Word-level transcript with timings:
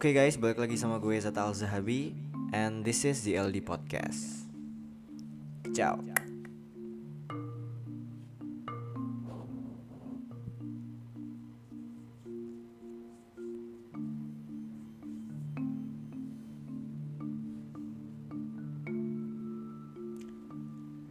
Oke 0.00 0.16
guys, 0.16 0.40
balik 0.40 0.56
lagi 0.56 0.80
sama 0.80 0.96
gue 0.96 1.12
Zata 1.20 1.44
Al 1.44 1.52
Zahabi 1.52 2.16
And 2.56 2.80
this 2.88 3.04
is 3.04 3.20
the 3.20 3.36
LD 3.36 3.60
Podcast 3.60 4.48
Ciao 5.76 6.00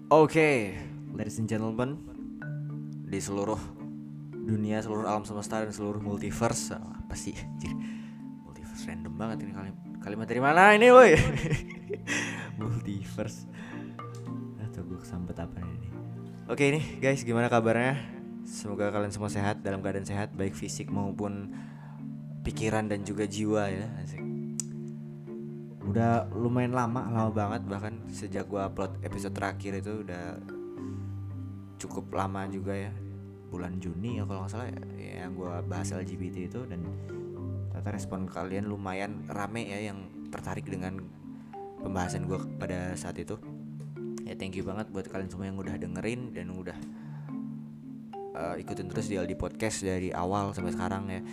Oke, 0.10 0.74
ladies 1.14 1.38
and 1.38 1.46
gentlemen 1.46 2.02
Di 3.06 3.22
seluruh 3.22 3.62
dunia, 4.34 4.82
seluruh 4.82 5.06
alam 5.06 5.30
semesta 5.30 5.62
dan 5.62 5.70
seluruh 5.70 6.02
multiverse 6.02 6.74
Apa 6.74 7.14
sih? 7.14 7.38
Random 8.90 9.14
banget 9.22 9.38
ini 9.46 9.54
kalimat 9.54 9.78
Kalimat 10.02 10.26
dari 10.26 10.42
mana 10.42 10.74
ini 10.74 10.90
woi? 10.90 11.14
multiverse. 12.60 13.46
Atau 14.66 14.82
gue 14.90 14.98
kesambet 14.98 15.38
apa 15.38 15.62
ini? 15.62 15.94
Oke 16.50 16.74
nih 16.74 16.98
guys, 16.98 17.22
gimana 17.22 17.54
kabarnya? 17.54 18.02
Semoga 18.42 18.90
kalian 18.90 19.14
semua 19.14 19.30
sehat, 19.30 19.62
dalam 19.62 19.86
keadaan 19.86 20.10
sehat 20.10 20.34
Baik 20.34 20.58
fisik 20.58 20.90
maupun 20.90 21.54
pikiran 22.42 22.90
dan 22.90 23.06
juga 23.06 23.30
jiwa 23.30 23.70
ya. 23.70 23.86
Asik. 24.02 24.26
Udah 25.86 26.26
lumayan 26.34 26.74
lama 26.74 27.06
lama 27.14 27.30
banget 27.30 27.62
bahkan 27.70 27.94
sejak 28.10 28.50
gua 28.50 28.74
upload 28.74 28.98
episode 29.06 29.38
terakhir 29.38 29.86
itu 29.86 30.02
udah 30.02 30.42
cukup 31.78 32.10
lama 32.10 32.50
juga 32.50 32.74
ya. 32.74 32.94
Bulan 33.54 33.78
Juni 33.78 34.18
ya 34.18 34.26
kalau 34.26 34.46
nggak 34.46 34.52
salah 34.54 34.66
ya, 34.74 34.82
ya 34.98 35.14
yang 35.30 35.38
gua 35.38 35.62
bahas 35.62 35.94
LGBT 35.94 36.50
itu 36.50 36.66
dan 36.66 36.82
ternyata 37.80 37.96
respon 37.96 38.28
kalian 38.28 38.68
lumayan 38.68 39.24
rame 39.32 39.72
ya 39.72 39.80
yang 39.80 40.28
tertarik 40.28 40.68
dengan 40.68 41.00
pembahasan 41.80 42.28
gua 42.28 42.44
pada 42.60 42.92
saat 43.00 43.16
itu. 43.24 43.40
Ya 44.28 44.36
thank 44.36 44.60
you 44.60 44.68
banget 44.68 44.92
buat 44.92 45.08
kalian 45.08 45.32
semua 45.32 45.48
yang 45.48 45.56
udah 45.56 45.80
dengerin 45.80 46.36
dan 46.36 46.52
udah 46.52 46.76
uh, 48.36 48.60
ikutin 48.60 48.92
terus 48.92 49.08
di 49.08 49.16
LD 49.16 49.40
podcast 49.40 49.80
dari 49.80 50.12
awal 50.12 50.52
sampai 50.52 50.76
sekarang 50.76 51.08
ya. 51.08 51.24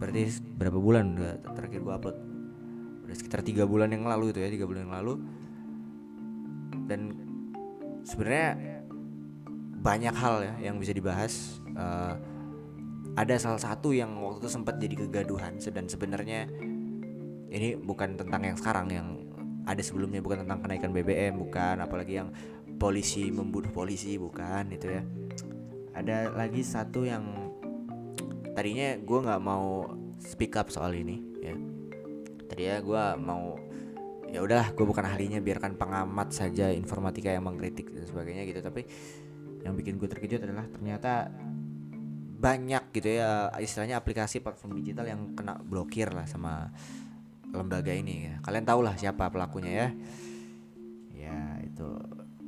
Berarti 0.00 0.20
berapa 0.48 0.80
bulan 0.80 1.20
udah 1.20 1.52
terakhir 1.52 1.84
gua 1.84 2.00
upload? 2.00 2.16
Udah 3.04 3.16
sekitar 3.20 3.44
tiga 3.44 3.68
bulan 3.68 3.92
yang 3.92 4.08
lalu 4.08 4.32
itu 4.32 4.40
ya 4.40 4.48
tiga 4.48 4.64
bulan 4.64 4.88
yang 4.88 4.96
lalu. 4.96 5.20
Dan 6.88 7.00
sebenarnya 8.08 8.80
banyak 9.84 10.14
hal 10.16 10.40
ya 10.40 10.72
yang 10.72 10.80
bisa 10.80 10.96
dibahas 10.96 11.60
uh, 11.76 12.39
ada 13.20 13.36
salah 13.36 13.60
satu 13.60 13.92
yang 13.92 14.16
waktu 14.24 14.48
itu 14.48 14.48
sempat 14.48 14.80
jadi 14.80 14.96
kegaduhan 15.04 15.60
dan 15.60 15.84
sebenarnya 15.84 16.48
ini 17.52 17.76
bukan 17.76 18.16
tentang 18.16 18.40
yang 18.48 18.56
sekarang 18.56 18.88
yang 18.88 19.08
ada 19.68 19.82
sebelumnya 19.84 20.24
bukan 20.24 20.48
tentang 20.48 20.64
kenaikan 20.64 20.90
BBM 20.96 21.36
bukan 21.36 21.84
apalagi 21.84 22.16
yang 22.16 22.32
polisi 22.80 23.28
membunuh 23.28 23.68
polisi 23.68 24.16
bukan 24.16 24.72
itu 24.72 24.88
ya. 24.88 25.02
Ada 25.92 26.32
lagi 26.32 26.64
satu 26.64 27.04
yang 27.04 27.52
tadinya 28.56 28.96
gue 28.96 29.18
nggak 29.20 29.42
mau 29.44 29.84
speak 30.16 30.56
up 30.56 30.72
soal 30.72 30.96
ini 30.96 31.20
ya. 31.44 31.52
Tadi 32.48 32.62
ya 32.64 32.80
gue 32.80 33.02
mau 33.20 33.60
ya 34.32 34.40
udah 34.40 34.72
gue 34.72 34.86
bukan 34.86 35.04
ahlinya 35.04 35.44
biarkan 35.44 35.76
pengamat 35.76 36.32
saja 36.32 36.72
informatika 36.72 37.28
yang 37.28 37.44
mengkritik 37.44 37.92
dan 37.92 38.08
sebagainya 38.08 38.48
gitu. 38.48 38.64
Tapi 38.64 38.88
yang 39.60 39.76
bikin 39.76 40.00
gue 40.00 40.08
terkejut 40.08 40.40
adalah 40.40 40.64
ternyata 40.72 41.28
banyak 42.40 42.88
gitu 42.96 43.20
ya 43.20 43.52
istilahnya 43.60 44.00
aplikasi 44.00 44.40
platform 44.40 44.80
digital 44.80 45.04
yang 45.04 45.36
kena 45.36 45.60
blokir 45.60 46.08
lah 46.08 46.24
sama 46.24 46.72
lembaga 47.52 47.92
ini 47.92 48.32
ya. 48.32 48.34
Kalian 48.40 48.64
tahu 48.64 48.80
lah 48.80 48.94
siapa 48.96 49.28
pelakunya 49.28 49.70
ya. 49.70 49.88
Ya 51.12 51.38
itu 51.60 51.86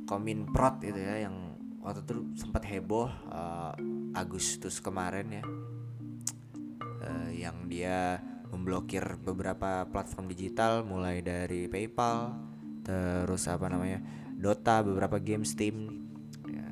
Kominprot 0.09 0.81
itu 0.83 0.97
ya 0.97 1.29
yang 1.29 1.55
waktu 1.85 2.01
itu 2.03 2.13
sempat 2.39 2.65
heboh 2.65 3.07
uh, 3.29 3.77
Agustus 4.17 4.81
kemarin 4.81 5.39
ya. 5.39 5.43
Uh, 7.03 7.29
yang 7.35 7.67
dia 7.69 8.17
memblokir 8.49 9.03
beberapa 9.21 9.85
platform 9.89 10.29
digital 10.29 10.85
mulai 10.85 11.21
dari 11.21 11.69
PayPal 11.69 12.33
terus 12.83 13.47
apa 13.47 13.69
namanya 13.71 14.01
Dota 14.33 14.83
beberapa 14.83 15.21
game 15.21 15.45
Steam. 15.47 16.03
Ya. 16.49 16.67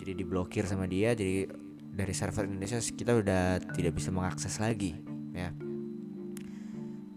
jadi 0.00 0.12
diblokir 0.22 0.64
sama 0.70 0.86
dia 0.86 1.12
jadi 1.12 1.65
dari 1.96 2.12
server 2.12 2.44
Indonesia 2.44 2.76
kita 2.76 3.16
udah 3.16 3.42
tidak 3.72 3.96
bisa 3.96 4.12
mengakses 4.12 4.60
lagi 4.60 4.92
ya. 5.32 5.48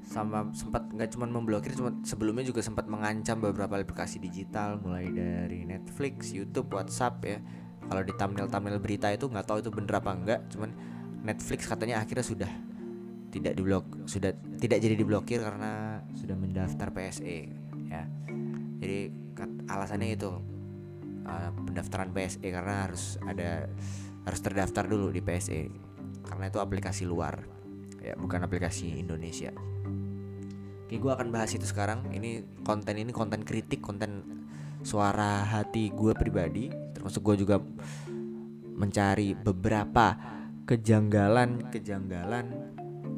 Sama 0.08 0.50
sempat 0.56 0.90
nggak 0.90 1.14
cuma 1.14 1.28
memblokir 1.28 1.76
cuma 1.76 1.94
sebelumnya 2.02 2.48
juga 2.48 2.64
sempat 2.64 2.88
mengancam 2.88 3.44
beberapa 3.44 3.78
aplikasi 3.78 4.18
digital 4.24 4.80
mulai 4.80 5.12
dari 5.12 5.68
Netflix, 5.68 6.32
YouTube, 6.32 6.72
WhatsApp 6.72 7.22
ya. 7.28 7.38
Kalau 7.86 8.02
di 8.08 8.16
thumbnail 8.16 8.48
thumbnail 8.48 8.80
berita 8.80 9.12
itu 9.12 9.28
nggak 9.28 9.46
tahu 9.46 9.60
itu 9.60 9.70
bener 9.70 10.00
apa 10.00 10.12
enggak 10.16 10.40
cuman 10.50 10.72
Netflix 11.20 11.68
katanya 11.68 12.00
akhirnya 12.00 12.24
sudah 12.24 12.52
tidak 13.30 13.54
diblok 13.54 13.86
sudah 14.10 14.34
tidak 14.58 14.80
jadi 14.82 14.96
diblokir 14.98 15.44
karena 15.44 16.02
sudah 16.16 16.34
mendaftar 16.40 16.90
PSE 16.90 17.38
ya. 17.92 18.08
Jadi 18.80 19.00
alasannya 19.68 20.16
itu 20.16 20.32
uh, 21.28 21.50
pendaftaran 21.68 22.10
PSE 22.16 22.48
karena 22.48 22.90
harus 22.90 23.22
ada 23.28 23.70
harus 24.30 24.42
terdaftar 24.46 24.86
dulu 24.86 25.10
di 25.10 25.20
PSE 25.26 25.62
karena 26.26 26.46
itu 26.48 26.62
aplikasi 26.62 27.10
luar. 27.10 27.42
Ya 28.00 28.16
bukan 28.16 28.46
aplikasi 28.46 29.02
Indonesia. 29.02 29.52
Oke 30.86 30.96
gue 30.98 31.12
akan 31.12 31.34
bahas 31.34 31.52
itu 31.54 31.66
sekarang. 31.66 32.14
Ini 32.14 32.62
konten 32.64 32.96
ini 32.98 33.12
konten 33.12 33.44
kritik 33.44 33.82
konten 33.82 34.24
suara 34.86 35.44
hati 35.44 35.92
gue 35.92 36.14
pribadi. 36.16 36.70
Termasuk 36.70 37.22
gue 37.34 37.46
juga 37.46 37.58
mencari 38.80 39.36
beberapa 39.36 40.16
kejanggalan-kejanggalan 40.64 42.46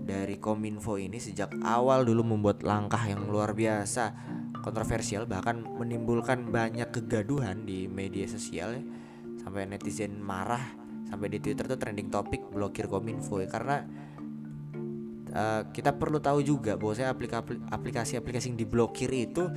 dari 0.02 0.42
Kominfo 0.42 0.98
ini 0.98 1.22
sejak 1.22 1.54
awal 1.62 2.08
dulu 2.08 2.26
membuat 2.26 2.66
langkah 2.66 3.06
yang 3.06 3.30
luar 3.30 3.54
biasa 3.54 4.18
kontroversial 4.62 5.30
bahkan 5.30 5.62
menimbulkan 5.62 6.50
banyak 6.50 6.90
kegaduhan 6.90 7.66
di 7.66 7.86
media 7.90 8.26
sosial 8.30 8.78
ya. 8.78 8.84
sampai 9.42 9.70
netizen 9.70 10.22
marah 10.22 10.81
sampai 11.12 11.28
di 11.28 11.44
Twitter 11.44 11.68
tuh 11.68 11.76
trending 11.76 12.08
topik 12.08 12.48
blokir 12.48 12.88
Kominfo 12.88 13.44
ya. 13.44 13.52
Karena 13.52 13.84
uh, 15.36 15.62
kita 15.76 16.00
perlu 16.00 16.24
tahu 16.24 16.40
juga 16.40 16.80
bahwa 16.80 16.94
saya 16.96 17.12
aplikasi-aplikasi 17.68 18.56
yang 18.56 18.60
diblokir 18.60 19.12
itu 19.12 19.52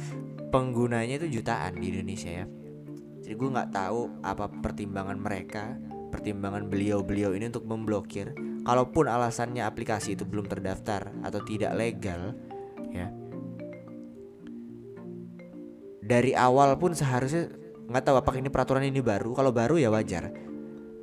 penggunanya 0.50 1.22
itu 1.22 1.38
jutaan 1.38 1.78
di 1.78 1.94
Indonesia 1.94 2.42
ya. 2.42 2.46
Jadi 3.24 3.34
gue 3.38 3.48
nggak 3.48 3.70
tahu 3.72 4.20
apa 4.20 4.50
pertimbangan 4.60 5.16
mereka 5.16 5.78
pertimbangan 6.14 6.70
beliau-beliau 6.70 7.34
ini 7.34 7.50
untuk 7.50 7.66
memblokir. 7.66 8.30
Kalaupun 8.62 9.10
alasannya 9.10 9.66
aplikasi 9.66 10.14
itu 10.14 10.22
belum 10.22 10.46
terdaftar 10.46 11.10
atau 11.26 11.40
tidak 11.42 11.74
legal 11.74 12.38
ya. 12.94 13.10
Dari 16.04 16.36
awal 16.36 16.78
pun 16.78 16.94
seharusnya 16.94 17.50
nggak 17.90 18.04
tahu 18.04 18.16
apakah 18.20 18.38
ini 18.38 18.48
peraturan 18.52 18.86
ini 18.86 19.02
baru. 19.02 19.34
Kalau 19.34 19.50
baru 19.50 19.76
ya 19.80 19.90
wajar 19.90 20.53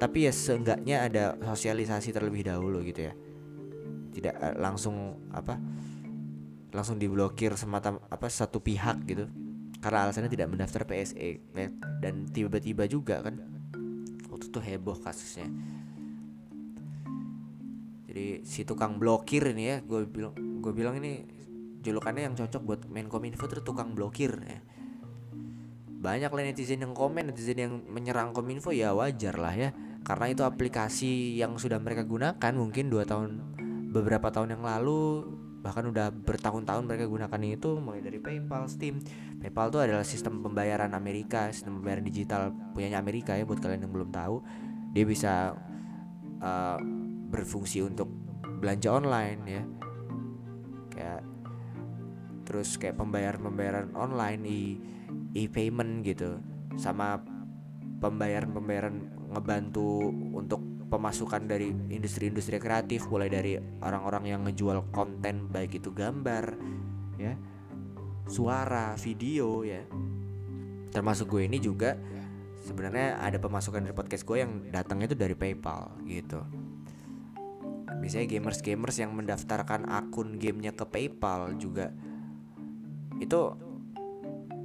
tapi 0.02 0.26
ya 0.26 0.34
seenggaknya 0.34 1.06
ada 1.06 1.24
sosialisasi 1.38 2.10
terlebih 2.10 2.50
dahulu 2.50 2.82
gitu 2.82 3.06
ya. 3.06 3.14
Tidak 4.18 4.34
uh, 4.34 4.58
langsung 4.58 5.30
apa 5.30 5.62
langsung 6.74 6.98
diblokir 6.98 7.54
semata 7.54 8.02
apa 8.10 8.26
satu 8.26 8.66
pihak 8.66 9.06
gitu. 9.06 9.30
Karena 9.78 10.10
alasannya 10.10 10.34
tidak 10.34 10.50
mendaftar 10.50 10.90
PSE 10.90 11.54
ya. 11.54 11.70
dan 12.02 12.26
tiba-tiba 12.34 12.90
juga 12.90 13.22
kan 13.22 13.46
waktu 14.34 14.50
itu 14.50 14.58
heboh 14.58 14.98
kasusnya. 14.98 15.46
Jadi 18.10 18.42
si 18.42 18.66
tukang 18.66 18.98
blokir 18.98 19.54
ini 19.54 19.70
ya 19.70 19.78
gue 19.86 20.10
bilang 20.10 20.34
gue 20.34 20.74
bilang 20.74 20.98
ini 20.98 21.30
julukannya 21.86 22.26
yang 22.26 22.34
cocok 22.34 22.62
buat 22.66 22.82
main 22.90 23.06
kominfo 23.06 23.46
itu 23.46 23.62
tukang 23.62 23.94
blokir 23.94 24.34
ya. 24.34 24.66
Banyak 26.02 26.34
lah 26.34 26.42
netizen 26.42 26.82
yang 26.82 26.98
komen 26.98 27.30
netizen 27.30 27.62
yang 27.62 27.74
menyerang 27.86 28.34
kominfo 28.34 28.74
ya 28.74 28.98
wajar 28.98 29.38
lah 29.38 29.54
ya 29.54 29.70
karena 30.02 30.26
itu 30.34 30.42
aplikasi 30.42 31.38
yang 31.38 31.58
sudah 31.62 31.78
mereka 31.78 32.02
gunakan 32.02 32.54
mungkin 32.58 32.90
dua 32.90 33.06
tahun 33.06 33.42
beberapa 33.92 34.34
tahun 34.34 34.58
yang 34.58 34.64
lalu 34.66 35.28
bahkan 35.62 35.86
udah 35.86 36.10
bertahun-tahun 36.10 36.90
mereka 36.90 37.06
gunakan 37.06 37.42
itu 37.46 37.78
mulai 37.78 38.02
dari 38.02 38.18
PayPal, 38.18 38.66
Steam. 38.66 38.98
PayPal 39.38 39.70
itu 39.70 39.78
adalah 39.78 40.02
sistem 40.02 40.42
pembayaran 40.42 40.90
Amerika, 40.98 41.54
sistem 41.54 41.78
pembayaran 41.78 42.02
digital 42.02 42.50
punyanya 42.74 42.98
Amerika 42.98 43.38
ya 43.38 43.46
buat 43.46 43.62
kalian 43.62 43.86
yang 43.86 43.94
belum 43.94 44.10
tahu. 44.10 44.42
Dia 44.98 45.06
bisa 45.06 45.54
uh, 46.42 46.78
berfungsi 47.30 47.86
untuk 47.86 48.10
belanja 48.58 48.90
online 48.90 49.42
ya. 49.46 49.64
Kayak 50.90 51.22
terus 52.42 52.76
kayak 52.82 52.98
pembayaran-pembayaran 52.98 53.94
online 53.94 54.42
e 54.50 54.60
e-payment 55.38 56.02
gitu 56.04 56.42
sama 56.76 57.22
pembayaran-pembayaran 58.02 59.21
ngebantu 59.32 60.12
untuk 60.36 60.60
pemasukan 60.92 61.48
dari 61.48 61.72
industri-industri 61.72 62.60
kreatif 62.60 63.08
mulai 63.08 63.32
dari 63.32 63.56
orang-orang 63.80 64.24
yang 64.28 64.40
ngejual 64.44 64.92
konten 64.92 65.48
baik 65.48 65.80
itu 65.80 65.96
gambar 65.96 66.60
ya 67.16 67.34
suara 68.28 68.94
video 69.00 69.64
ya. 69.64 69.84
Termasuk 70.92 71.32
gue 71.32 71.48
ini 71.48 71.64
juga 71.64 71.96
sebenarnya 72.68 73.24
ada 73.24 73.40
pemasukan 73.40 73.88
dari 73.88 73.96
podcast 73.96 74.28
gue 74.28 74.38
yang 74.44 74.68
datangnya 74.68 75.12
itu 75.12 75.18
dari 75.18 75.36
PayPal 75.36 75.96
gitu. 76.04 76.44
Biasanya 78.02 78.28
gamers-gamers 78.28 78.98
yang 79.00 79.16
mendaftarkan 79.16 79.88
akun 79.88 80.36
gamenya 80.36 80.76
ke 80.76 80.84
PayPal 80.84 81.56
juga 81.56 81.96
itu 83.22 83.56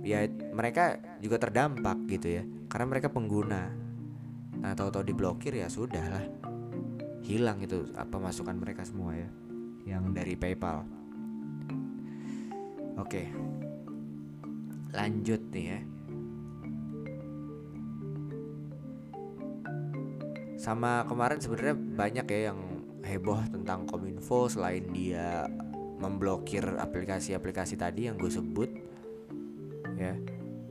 ya 0.06 0.24
mereka 0.54 0.96
juga 1.20 1.36
terdampak 1.36 2.08
gitu 2.08 2.40
ya 2.40 2.42
karena 2.72 2.86
mereka 2.88 3.12
pengguna 3.12 3.85
nah 4.66 4.74
tahu-tahu 4.74 5.06
diblokir 5.06 5.54
ya 5.54 5.70
sudah 5.70 6.02
lah 6.10 6.26
hilang 7.22 7.62
itu 7.62 7.86
apa 7.94 8.18
masukan 8.18 8.58
mereka 8.58 8.82
semua 8.82 9.14
ya 9.14 9.30
yang 9.86 10.10
dari 10.10 10.34
PayPal. 10.34 10.82
Oke. 12.98 13.30
Lanjut 14.90 15.38
nih 15.54 15.66
ya. 15.70 15.80
Sama 20.58 21.06
kemarin 21.06 21.38
sebenarnya 21.38 21.76
banyak 21.78 22.26
ya 22.26 22.40
yang 22.50 22.58
heboh 23.06 23.38
tentang 23.46 23.86
kominfo 23.86 24.50
selain 24.50 24.90
dia 24.90 25.46
memblokir 26.02 26.66
aplikasi-aplikasi 26.66 27.78
tadi 27.78 28.10
yang 28.10 28.18
gue 28.18 28.32
sebut 28.32 28.70
ya. 29.94 30.18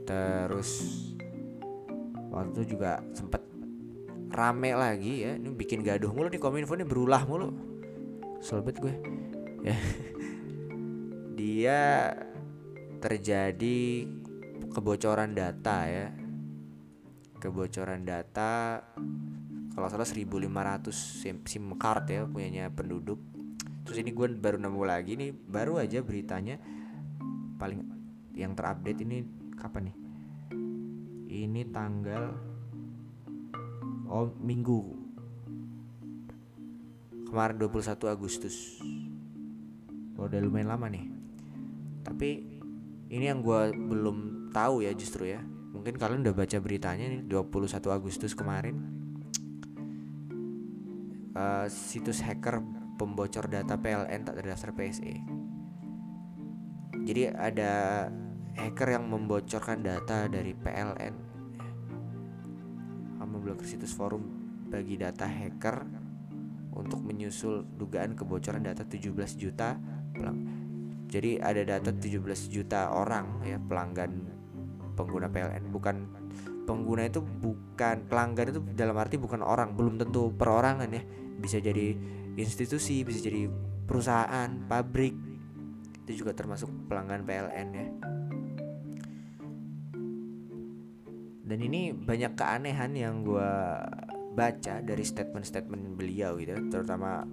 Terus 0.04 0.70
waktu 2.28 2.52
itu 2.60 2.76
juga 2.76 3.00
sempet 3.16 3.45
rame 4.36 4.76
lagi 4.76 5.24
ya. 5.24 5.40
Ini 5.40 5.50
bikin 5.56 5.82
gaduh 5.82 6.12
mulu 6.12 6.28
nih 6.28 6.42
kominfo 6.44 6.76
ini 6.76 6.84
berulah 6.84 7.24
mulu. 7.24 7.50
Solbet 8.44 8.78
gue. 8.84 8.94
Ya. 9.64 9.76
Dia 11.40 12.12
terjadi 13.00 14.06
kebocoran 14.76 15.32
data 15.32 15.88
ya. 15.88 16.12
Kebocoran 17.40 18.04
data 18.04 18.84
kalau 19.76 19.92
salah 19.92 20.08
1500 20.08 20.88
SIM, 20.96 21.44
SIM 21.44 21.76
card 21.76 22.08
ya 22.08 22.24
punyanya 22.24 22.72
penduduk. 22.72 23.20
Terus 23.84 24.00
ini 24.00 24.16
gue 24.16 24.32
baru 24.32 24.56
nemu 24.56 24.82
lagi 24.88 25.20
nih 25.20 25.36
baru 25.36 25.84
aja 25.84 26.00
beritanya. 26.00 26.56
Paling 27.60 27.84
yang 28.36 28.56
terupdate 28.56 29.04
ini 29.04 29.24
kapan 29.60 29.92
nih? 29.92 29.98
Ini 31.36 31.62
tanggal 31.76 32.55
oh 34.10 34.32
minggu. 34.40 34.82
Kemarin 37.26 37.58
21 37.60 38.08
Agustus. 38.08 38.80
Oh, 40.16 40.30
udah 40.30 40.40
lumayan 40.40 40.72
lama 40.72 40.88
nih. 40.88 41.06
Tapi 42.06 42.30
ini 43.12 43.26
yang 43.28 43.44
gue 43.44 43.76
belum 43.76 44.50
tahu 44.56 44.86
ya 44.88 44.96
justru 44.96 45.30
ya. 45.30 45.44
Mungkin 45.76 46.00
kalian 46.00 46.24
udah 46.24 46.36
baca 46.36 46.58
beritanya 46.64 47.12
nih 47.12 47.22
21 47.28 47.92
Agustus 47.92 48.32
kemarin. 48.32 48.76
Uh, 51.36 51.68
situs 51.68 52.24
hacker 52.24 52.64
pembocor 52.96 53.52
data 53.52 53.76
PLN 53.76 54.24
tak 54.24 54.40
terdaftar 54.40 54.72
PSE 54.72 55.36
jadi 57.06 57.32
ada 57.38 57.74
hacker 58.58 58.98
yang 58.98 59.06
membocorkan 59.06 59.86
data 59.86 60.26
dari 60.26 60.58
PLN 60.58 61.35
memblokir 63.46 63.78
situs 63.78 63.94
forum 63.94 64.26
bagi 64.74 64.98
data 64.98 65.30
hacker 65.30 65.86
untuk 66.74 66.98
menyusul 67.06 67.62
dugaan 67.78 68.18
kebocoran 68.18 68.66
data 68.66 68.82
17 68.82 69.14
juta 69.38 69.78
pelang. 70.18 70.42
Jadi 71.06 71.38
ada 71.38 71.62
data 71.62 71.94
17 71.94 72.26
juta 72.50 72.90
orang 72.90 73.46
ya 73.46 73.62
pelanggan 73.62 74.34
pengguna 74.98 75.30
PLN 75.30 75.70
bukan 75.70 75.96
pengguna 76.66 77.06
itu 77.06 77.22
bukan 77.22 78.10
pelanggan 78.10 78.50
itu 78.50 78.60
dalam 78.74 78.98
arti 78.98 79.22
bukan 79.22 79.46
orang 79.46 79.78
belum 79.78 80.02
tentu 80.02 80.34
perorangan 80.34 80.90
ya. 80.90 81.06
Bisa 81.38 81.62
jadi 81.62 81.94
institusi 82.34 83.06
bisa 83.06 83.22
jadi 83.22 83.46
perusahaan 83.86 84.50
pabrik. 84.66 85.14
Itu 86.02 86.26
juga 86.26 86.34
termasuk 86.34 86.90
pelanggan 86.90 87.22
PLN 87.30 87.70
ya 87.78 88.15
dan 91.46 91.60
ini 91.62 91.94
banyak 91.94 92.34
keanehan 92.34 92.92
yang 92.98 93.22
gue 93.22 93.52
baca 94.36 94.84
dari 94.84 95.06
statement-statement 95.06 95.96
beliau 95.96 96.36
gitu 96.42 96.58
terutama 96.68 97.24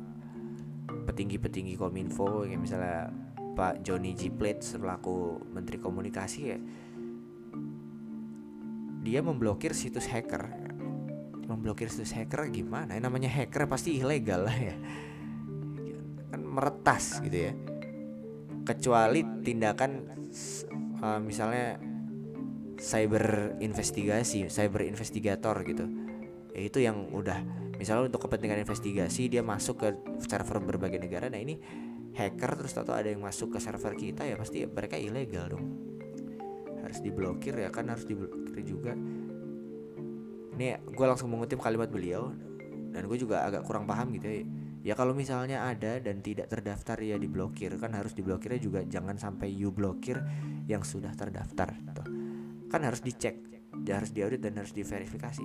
petinggi-petinggi 0.87 1.75
kominfo 1.75 2.47
kayak 2.47 2.61
misalnya 2.61 3.11
Pak 3.53 3.85
Johnny 3.85 4.17
G. 4.17 4.32
Plate 4.32 4.64
selaku 4.64 5.44
Menteri 5.53 5.76
Komunikasi 5.76 6.41
ya. 6.41 6.59
Dia 9.03 9.20
memblokir 9.20 9.76
situs 9.76 10.09
hacker. 10.09 10.49
Memblokir 11.44 11.93
situs 11.93 12.17
hacker 12.17 12.49
gimana? 12.49 12.97
Ya, 12.97 13.00
namanya 13.05 13.29
hacker 13.29 13.69
pasti 13.69 14.00
ilegal 14.00 14.49
lah 14.49 14.56
ya. 14.56 14.76
Kan 16.32 16.41
meretas 16.49 17.20
gitu 17.20 17.53
ya. 17.53 17.53
Kecuali 18.64 19.20
tindakan 19.44 19.91
uh, 21.03 21.20
misalnya 21.20 21.76
cyber 22.82 23.55
investigasi, 23.62 24.50
cyber 24.50 24.82
investigator 24.82 25.55
gitu. 25.62 25.87
Ya, 26.52 26.61
itu 26.67 26.82
yang 26.82 27.14
udah 27.14 27.38
misalnya 27.79 28.11
untuk 28.11 28.26
kepentingan 28.26 28.67
investigasi 28.67 29.31
dia 29.31 29.40
masuk 29.40 29.87
ke 29.87 29.88
server 30.26 30.58
berbagai 30.58 30.99
negara. 30.99 31.31
Nah, 31.31 31.38
ini 31.38 31.56
hacker 32.12 32.58
terus 32.58 32.75
atau 32.75 32.93
ada 32.93 33.08
yang 33.08 33.23
masuk 33.23 33.56
ke 33.56 33.58
server 33.62 33.94
kita 33.94 34.26
ya 34.26 34.34
pasti 34.34 34.67
mereka 34.67 34.99
ilegal 34.99 35.55
dong. 35.55 35.64
Harus 36.82 36.99
diblokir 36.99 37.55
ya 37.55 37.70
kan 37.70 37.87
harus 37.87 38.05
diblokir 38.05 38.61
juga. 38.67 38.93
Ini 40.52 40.85
gue 40.85 41.06
langsung 41.06 41.31
mengutip 41.32 41.62
kalimat 41.62 41.88
beliau 41.88 42.35
dan 42.93 43.08
gue 43.08 43.17
juga 43.17 43.46
agak 43.46 43.64
kurang 43.64 43.87
paham 43.87 44.12
gitu 44.19 44.26
ya. 44.28 44.44
Ya 44.82 44.94
kalau 44.99 45.14
misalnya 45.14 45.62
ada 45.62 46.02
dan 46.02 46.19
tidak 46.26 46.50
terdaftar 46.50 46.99
ya 46.99 47.14
diblokir 47.14 47.78
kan 47.78 47.94
harus 47.94 48.19
diblokirnya 48.19 48.58
juga 48.58 48.82
jangan 48.82 49.14
sampai 49.14 49.46
you 49.55 49.70
blokir 49.70 50.19
yang 50.67 50.82
sudah 50.82 51.14
terdaftar. 51.14 51.70
Tuh 51.94 52.22
kan 52.73 52.83
harus 52.83 53.05
dicek 53.05 53.37
harus 53.85 54.11
diaudit 54.17 54.41
dan 54.41 54.57
harus 54.57 54.73
diverifikasi. 54.73 55.45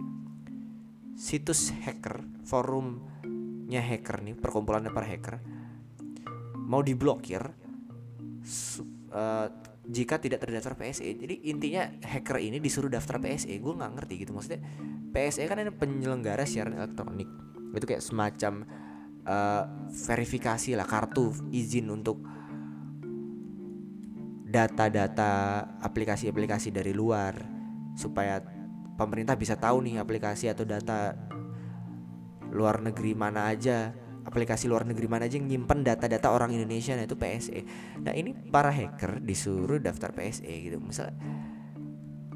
Situs 1.18 1.76
hacker 1.84 2.24
forumnya 2.48 3.84
hacker 3.84 4.24
nih 4.24 4.40
perkumpulan 4.40 4.88
para 4.94 5.04
hacker 5.04 5.44
mau 6.68 6.80
diblokir 6.84 7.42
uh, 9.12 9.48
jika 9.88 10.20
tidak 10.20 10.44
terdaftar 10.44 10.76
PSE 10.76 11.16
jadi 11.16 11.36
intinya 11.48 11.88
hacker 12.04 12.44
ini 12.44 12.60
disuruh 12.60 12.92
daftar 12.92 13.24
PSE 13.24 13.56
gue 13.56 13.74
nggak 13.74 13.92
ngerti 13.96 14.14
gitu 14.20 14.36
maksudnya 14.36 14.60
PSE 15.18 15.50
kan 15.50 15.58
ini 15.58 15.74
penyelenggara 15.74 16.46
siaran 16.46 16.78
elektronik. 16.78 17.26
Itu 17.74 17.86
kayak 17.90 18.06
semacam 18.06 18.70
uh, 19.26 19.64
verifikasi 19.90 20.78
lah 20.78 20.86
kartu 20.86 21.34
izin 21.50 21.90
untuk 21.90 22.22
data-data 24.58 25.62
aplikasi-aplikasi 25.86 26.74
dari 26.74 26.90
luar 26.90 27.38
supaya 27.94 28.42
pemerintah 28.98 29.38
bisa 29.38 29.54
tahu 29.54 29.86
nih 29.86 30.02
aplikasi 30.02 30.50
atau 30.50 30.66
data 30.66 31.14
luar 32.50 32.82
negeri 32.82 33.14
mana 33.14 33.54
aja 33.54 33.94
aplikasi 34.26 34.66
luar 34.66 34.90
negeri 34.90 35.06
mana 35.06 35.30
aja 35.30 35.38
yang 35.38 35.46
nyimpen 35.46 35.86
data-data 35.86 36.34
orang 36.34 36.58
Indonesia 36.58 36.98
nah 36.98 37.06
itu 37.06 37.14
PSE 37.14 37.62
nah 38.02 38.18
ini 38.18 38.34
para 38.34 38.74
hacker 38.74 39.22
disuruh 39.22 39.78
daftar 39.78 40.10
PSE 40.12 40.50
gitu. 40.50 40.82
Misal 40.82 41.14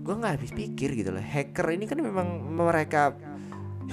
gue 0.02 0.14
nggak 0.14 0.34
habis 0.38 0.54
pikir 0.54 0.94
gitu 0.94 1.10
loh. 1.10 1.22
Hacker 1.22 1.74
ini 1.74 1.90
kan 1.90 1.98
memang 2.02 2.46
mereka 2.54 3.18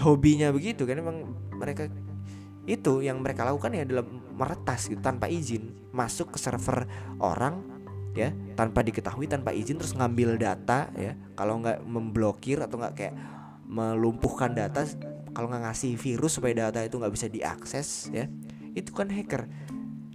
hobinya 0.05 0.53
begitu 0.53 0.85
kan 0.85 1.01
memang 1.01 1.27
mereka 1.57 1.89
itu 2.69 3.01
yang 3.01 3.25
mereka 3.25 3.49
lakukan 3.49 3.73
ya 3.73 3.83
adalah 3.89 4.05
meretas 4.37 4.93
gitu 4.93 5.01
tanpa 5.01 5.27
izin 5.27 5.89
masuk 5.91 6.37
ke 6.37 6.39
server 6.39 6.85
orang 7.19 7.78
ya 8.17 8.33
tanpa 8.57 8.81
diketahui 8.85 9.29
tanpa 9.29 9.53
izin 9.53 9.77
terus 9.77 9.93
ngambil 9.97 10.39
data 10.41 10.89
ya. 10.97 11.17
Kalau 11.37 11.61
nggak 11.61 11.85
memblokir 11.85 12.63
atau 12.63 12.81
nggak 12.81 12.95
kayak 12.95 13.15
melumpuhkan 13.69 14.57
data 14.57 14.89
kalau 15.37 15.53
nggak 15.53 15.71
ngasih 15.71 15.95
virus 16.01 16.41
supaya 16.41 16.67
data 16.69 16.81
itu 16.83 16.97
nggak 16.97 17.15
bisa 17.15 17.27
diakses 17.29 18.09
ya 18.11 18.27
itu 18.73 18.91
kan 18.91 19.13
hacker. 19.13 19.45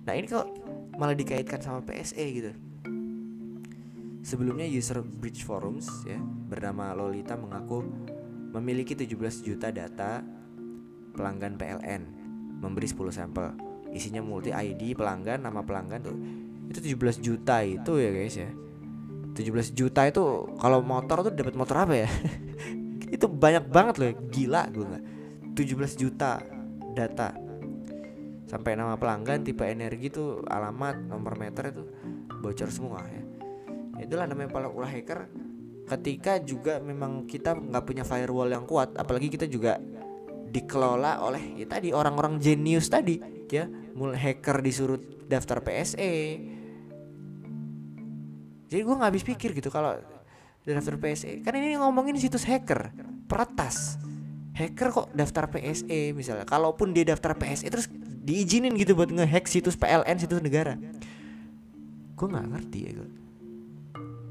Nah 0.04 0.14
ini 0.18 0.28
kok 0.28 0.48
malah 0.98 1.16
dikaitkan 1.16 1.62
sama 1.62 1.80
PSE 1.86 2.26
gitu. 2.34 2.52
Sebelumnya 4.24 4.64
user 4.64 5.04
bridge 5.04 5.44
forums 5.44 5.88
ya 6.08 6.16
bernama 6.22 6.96
Lolita 6.96 7.36
mengaku 7.36 7.84
memiliki 8.56 8.96
17 8.96 9.44
juta 9.44 9.68
data 9.74 10.24
pelanggan 11.14 11.60
PLN 11.60 12.02
memberi 12.64 12.88
10 12.88 13.12
sampel. 13.12 13.52
Isinya 13.94 14.24
multi 14.24 14.50
ID 14.50 14.98
pelanggan 14.98 15.44
nama 15.44 15.62
pelanggan 15.62 16.02
tuh 16.02 16.18
itu 16.70 16.96
17 16.96 17.20
juta 17.20 17.64
itu 17.64 17.92
ya 18.00 18.10
guys 18.12 18.36
ya. 18.38 18.50
17 19.34 19.74
juta 19.74 20.02
itu 20.06 20.24
kalau 20.62 20.80
motor 20.86 21.26
tuh 21.26 21.34
dapat 21.34 21.56
motor 21.58 21.76
apa 21.84 22.06
ya? 22.06 22.10
Itu 23.14 23.30
banyak 23.30 23.70
banget 23.70 23.96
loh 24.02 24.10
gila 24.30 24.70
gue 24.70 24.86
nggak. 24.86 25.04
17 25.58 26.02
juta 26.02 26.42
data. 26.94 27.34
Sampai 28.46 28.78
nama 28.78 28.94
pelanggan 28.98 29.42
tipe 29.42 29.66
energi 29.66 30.14
tuh 30.14 30.46
alamat 30.46 31.10
nomor 31.10 31.34
meter 31.38 31.74
itu 31.74 31.84
bocor 32.42 32.70
semua 32.70 33.02
ya. 33.10 33.22
Itulah 34.02 34.30
namanya 34.30 34.50
para 34.54 34.70
ulah 34.70 34.90
hacker. 34.90 35.30
Ketika 35.90 36.42
juga 36.42 36.78
memang 36.82 37.26
kita 37.26 37.58
nggak 37.58 37.86
punya 37.86 38.06
firewall 38.06 38.50
yang 38.50 38.66
kuat 38.70 38.94
apalagi 38.98 39.34
kita 39.34 39.50
juga 39.50 39.82
dikelola 40.54 41.26
oleh 41.26 41.58
ya 41.58 41.66
tadi 41.66 41.90
orang-orang 41.90 42.38
jenius 42.38 42.86
tadi 42.86 43.18
ya 43.50 43.66
mulai 43.94 44.18
hacker 44.18 44.62
disuruh 44.66 45.00
daftar 45.30 45.62
PSE 45.62 46.14
jadi 48.70 48.82
gue 48.82 48.96
nggak 48.98 49.10
habis 49.14 49.26
pikir 49.26 49.54
gitu 49.54 49.70
kalau 49.70 49.98
daftar 50.66 50.98
PSE 50.98 51.46
kan 51.46 51.54
ini 51.54 51.78
ngomongin 51.78 52.18
situs 52.18 52.48
hacker 52.48 52.90
peretas. 53.30 54.02
Hacker 54.54 54.94
kok 54.94 55.08
daftar 55.18 55.50
PSE 55.50 56.14
misalnya. 56.14 56.46
Kalaupun 56.46 56.94
dia 56.94 57.06
daftar 57.06 57.34
PSE 57.34 57.70
terus 57.70 57.90
diizinin 58.26 58.74
gitu 58.78 58.94
buat 58.94 59.10
ngehack 59.10 59.50
situs 59.50 59.74
PLN 59.74 60.18
situs 60.22 60.42
negara. 60.42 60.78
Gue 62.14 62.28
nggak 62.30 62.48
ngerti 62.54 62.80
ya 62.86 62.92
gue 62.98 63.10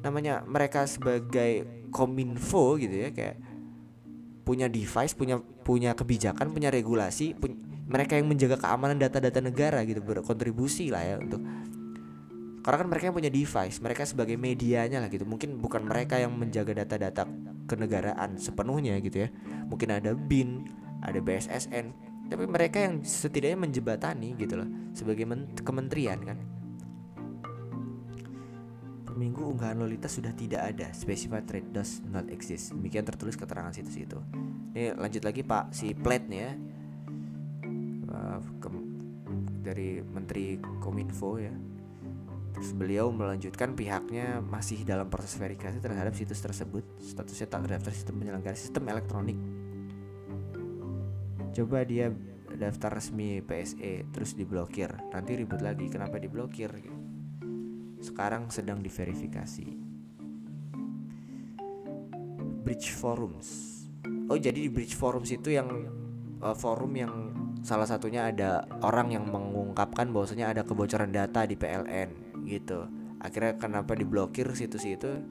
namanya 0.03 0.43
mereka 0.43 0.83
sebagai 0.85 1.87
kominfo 1.95 2.75
gitu 2.75 3.07
ya 3.07 3.15
kayak 3.15 3.39
punya 4.43 4.67
device 4.67 5.15
punya 5.15 5.39
punya 5.39 5.95
kebijakan 5.95 6.51
punya 6.51 6.75
regulasi 6.75 7.39
mereka 7.93 8.17
yang 8.17 8.27
menjaga 8.27 8.57
keamanan 8.57 8.97
data-data 8.97 9.45
negara 9.45 9.85
gitu 9.85 10.01
berkontribusi 10.01 10.89
lah 10.89 11.05
ya 11.05 11.15
untuk 11.21 11.45
karena 12.63 12.77
kan 12.79 12.89
mereka 12.89 13.05
yang 13.11 13.17
punya 13.19 13.29
device 13.29 13.77
mereka 13.85 14.03
sebagai 14.09 14.39
medianya 14.41 15.05
lah 15.05 15.13
gitu 15.13 15.29
mungkin 15.29 15.61
bukan 15.61 15.85
mereka 15.85 16.17
yang 16.17 16.33
menjaga 16.33 16.73
data-data 16.73 17.29
kenegaraan 17.69 18.41
sepenuhnya 18.41 18.97
gitu 19.05 19.27
ya 19.27 19.29
mungkin 19.69 19.93
ada 19.93 20.17
BIN 20.17 20.65
ada 21.05 21.21
BSSN 21.21 21.87
tapi 22.33 22.49
mereka 22.49 22.81
yang 22.81 23.05
setidaknya 23.05 23.69
menjebatani 23.69 24.33
gitu 24.41 24.57
loh 24.57 24.69
sebagai 24.97 25.29
kementerian 25.61 26.23
kan 26.25 26.39
minggu 29.23 29.55
unggahan 29.55 29.79
Lolita 29.79 30.11
sudah 30.11 30.35
tidak 30.35 30.75
ada. 30.75 30.91
Specified 30.91 31.47
trade 31.47 31.71
does 31.71 32.03
not 32.11 32.27
exist. 32.33 32.75
Demikian 32.75 33.07
tertulis 33.07 33.39
keterangan 33.39 33.71
situs 33.71 33.95
itu. 33.95 34.19
Ini 34.75 34.99
lanjut 34.99 35.23
lagi 35.23 35.47
Pak 35.47 35.71
si 35.71 35.95
Plat 35.95 36.27
nih 36.27 36.41
ya. 36.43 36.53
Uh, 38.41 38.93
dari 39.63 40.03
Menteri 40.03 40.59
Kominfo 40.83 41.39
ya. 41.39 41.55
Terus 42.53 42.71
beliau 42.77 43.09
melanjutkan 43.09 43.73
pihaknya 43.73 44.45
masih 44.45 44.85
dalam 44.85 45.09
proses 45.09 45.39
verifikasi 45.41 45.81
terhadap 45.81 46.13
situs 46.13 46.43
tersebut. 46.43 46.85
Statusnya 47.01 47.49
tak 47.49 47.65
terdaftar 47.65 47.93
sistem 47.95 48.21
penyelenggara 48.21 48.59
sistem 48.59 48.85
elektronik. 48.93 49.39
Coba 51.53 51.85
dia 51.85 52.13
daftar 52.53 53.01
resmi 53.01 53.41
PSE 53.41 54.05
terus 54.13 54.37
diblokir. 54.37 54.93
Nanti 55.11 55.33
ribut 55.41 55.65
lagi 55.65 55.89
kenapa 55.89 56.21
diblokir 56.21 56.71
sekarang 58.03 58.51
sedang 58.51 58.83
diverifikasi. 58.83 59.67
Bridge 62.63 62.95
Forums. 62.95 63.49
Oh, 64.31 64.39
jadi 64.39 64.67
di 64.67 64.71
Bridge 64.71 64.95
Forums 64.95 65.31
itu 65.31 65.55
yang 65.55 65.69
uh, 66.43 66.55
forum 66.55 66.93
yang 66.95 67.32
salah 67.63 67.87
satunya 67.87 68.29
ada 68.29 68.67
orang 68.83 69.15
yang 69.15 69.25
mengungkapkan 69.27 70.11
bahwasanya 70.11 70.51
ada 70.51 70.63
kebocoran 70.67 71.15
data 71.15 71.47
di 71.47 71.55
PLN 71.55 72.43
gitu. 72.47 72.87
Akhirnya 73.23 73.55
kenapa 73.57 73.95
diblokir 73.95 74.51
situs 74.59 74.83
itu? 74.83 75.23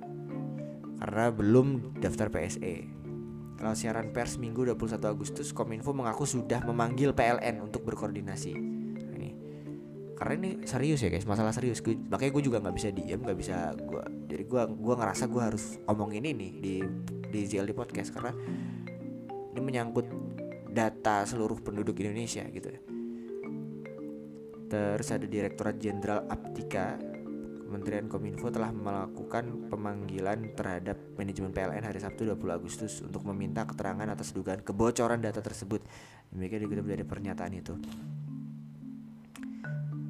Karena 0.98 1.28
belum 1.30 2.00
daftar 2.00 2.32
PSE. 2.32 2.88
Kalau 3.60 3.78
siaran 3.78 4.10
pers 4.10 4.42
Minggu 4.42 4.66
21 4.74 4.98
Agustus, 5.06 5.54
Kominfo 5.54 5.94
mengaku 5.94 6.26
sudah 6.26 6.66
memanggil 6.66 7.14
PLN 7.14 7.62
untuk 7.62 7.86
berkoordinasi 7.86 8.82
karena 10.22 10.38
ini 10.38 10.50
serius 10.70 11.02
ya 11.02 11.10
guys 11.10 11.26
masalah 11.26 11.50
serius 11.50 11.82
gue, 11.82 11.98
makanya 11.98 12.30
gue 12.38 12.44
juga 12.46 12.58
nggak 12.62 12.76
bisa 12.78 12.94
diem 12.94 13.18
nggak 13.26 13.40
bisa 13.42 13.74
gue 13.74 14.04
jadi 14.30 14.44
gue 14.46 14.62
gue 14.70 14.94
ngerasa 15.02 15.26
gue 15.26 15.42
harus 15.42 15.82
omongin 15.90 16.22
ini 16.22 16.62
di 16.62 16.76
di 17.26 17.40
ZLD 17.42 17.74
podcast 17.74 18.14
karena 18.14 18.30
ini 19.50 19.60
menyangkut 19.66 20.06
data 20.72 21.28
seluruh 21.28 21.60
penduduk 21.60 22.00
Indonesia 22.00 22.48
gitu 22.48 22.68
ya 22.72 22.82
terus 24.72 25.12
ada 25.12 25.28
Direktorat 25.28 25.76
Jenderal 25.84 26.24
Aptika 26.32 26.96
Kementerian 27.72 28.12
Kominfo 28.12 28.52
telah 28.52 28.76
melakukan 28.76 29.72
pemanggilan 29.72 30.60
terhadap 30.60 31.00
manajemen 31.16 31.56
PLN 31.56 31.88
hari 31.88 32.04
Sabtu 32.04 32.28
20 32.28 32.52
Agustus 32.52 33.00
untuk 33.00 33.24
meminta 33.32 33.64
keterangan 33.64 34.12
atas 34.12 34.36
dugaan 34.36 34.60
kebocoran 34.60 35.24
data 35.24 35.40
tersebut. 35.40 35.80
Demikian 36.36 36.68
dikutip 36.68 36.84
dari 36.84 37.08
pernyataan 37.08 37.54
itu. 37.56 37.80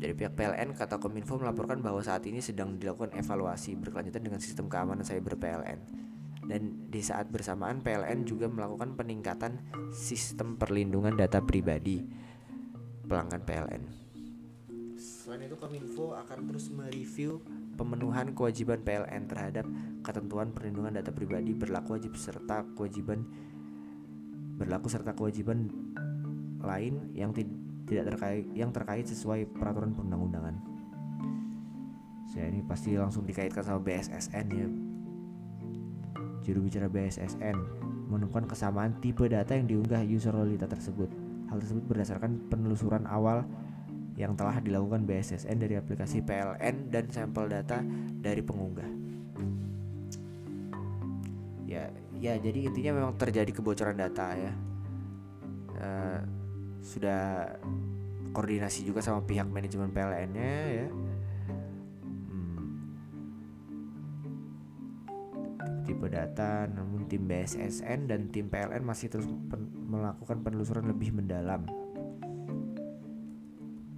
Dari 0.01 0.17
pihak 0.17 0.33
PLN, 0.33 0.73
kata 0.73 0.97
Kominfo 0.97 1.37
melaporkan 1.37 1.85
bahwa 1.85 2.01
saat 2.01 2.25
ini 2.25 2.41
sedang 2.41 2.81
dilakukan 2.81 3.13
evaluasi 3.13 3.77
berkelanjutan 3.77 4.25
dengan 4.25 4.41
sistem 4.41 4.65
keamanan 4.65 5.05
cyber 5.05 5.37
PLN. 5.37 5.77
Dan 6.41 6.89
di 6.89 7.01
saat 7.05 7.29
bersamaan 7.29 7.85
PLN 7.85 8.25
juga 8.25 8.49
melakukan 8.49 8.97
peningkatan 8.97 9.61
sistem 9.93 10.57
perlindungan 10.57 11.13
data 11.13 11.39
pribadi 11.39 12.01
pelanggan 13.05 13.43
PLN. 13.43 13.83
Selain 15.01 15.43
itu 15.45 15.57
Kominfo 15.57 16.13
akan 16.17 16.49
terus 16.49 16.69
mereview 16.73 17.41
pemenuhan 17.77 18.33
kewajiban 18.37 18.81
PLN 18.85 19.25
terhadap 19.27 19.65
ketentuan 20.05 20.53
perlindungan 20.53 20.97
data 20.97 21.09
pribadi 21.09 21.53
berlaku 21.57 21.97
wajib 21.97 22.13
serta 22.17 22.65
kewajiban 22.77 23.25
berlaku 24.61 24.93
serta 24.93 25.17
kewajiban 25.17 25.73
lain 26.61 27.09
yang 27.17 27.33
tidak 27.33 28.13
terkait 28.13 28.45
yang 28.53 28.69
terkait 28.69 29.05
sesuai 29.09 29.49
peraturan 29.57 29.97
perundang-undangan. 29.97 30.55
Saya 32.29 32.47
ini 32.47 32.61
pasti 32.63 32.95
langsung 32.95 33.25
dikaitkan 33.25 33.65
sama 33.65 33.81
BSSN 33.81 34.45
ya. 34.53 34.90
Juru 36.41 36.65
bicara 36.65 36.89
BSSN 36.89 37.57
menemukan 38.09 38.49
kesamaan 38.49 38.97
tipe 38.99 39.23
data 39.29 39.55
yang 39.55 39.69
diunggah 39.69 40.01
user 40.03 40.33
Lolita 40.33 40.67
tersebut. 40.67 41.07
Hal 41.47 41.61
tersebut 41.61 41.83
berdasarkan 41.85 42.49
penelusuran 42.49 43.05
awal 43.07 43.45
yang 44.19 44.35
telah 44.35 44.59
dilakukan 44.59 45.07
BSSN 45.07 45.57
dari 45.61 45.79
aplikasi 45.79 46.19
PLN 46.25 46.91
dan 46.91 47.07
sampel 47.07 47.47
data 47.47 47.79
dari 48.19 48.43
pengunggah. 48.43 48.89
Ya, 51.69 51.87
ya 52.19 52.35
jadi 52.35 52.67
intinya 52.67 52.91
memang 52.99 53.13
terjadi 53.15 53.51
kebocoran 53.55 53.95
data 53.95 54.35
ya. 54.35 54.51
Uh, 55.81 56.19
sudah 56.83 57.47
koordinasi 58.35 58.83
juga 58.87 58.99
sama 58.99 59.23
pihak 59.23 59.47
manajemen 59.47 59.91
PLN-nya 59.91 60.51
ya 60.71 60.87
tipe 65.91 66.07
data 66.07 66.71
namun 66.71 67.03
tim 67.11 67.27
BSSN 67.27 68.07
dan 68.07 68.31
tim 68.31 68.47
PLN 68.47 68.79
masih 68.87 69.11
terus 69.11 69.27
pen 69.51 69.67
melakukan 69.91 70.39
penelusuran 70.39 70.87
lebih 70.87 71.11
mendalam. 71.11 71.67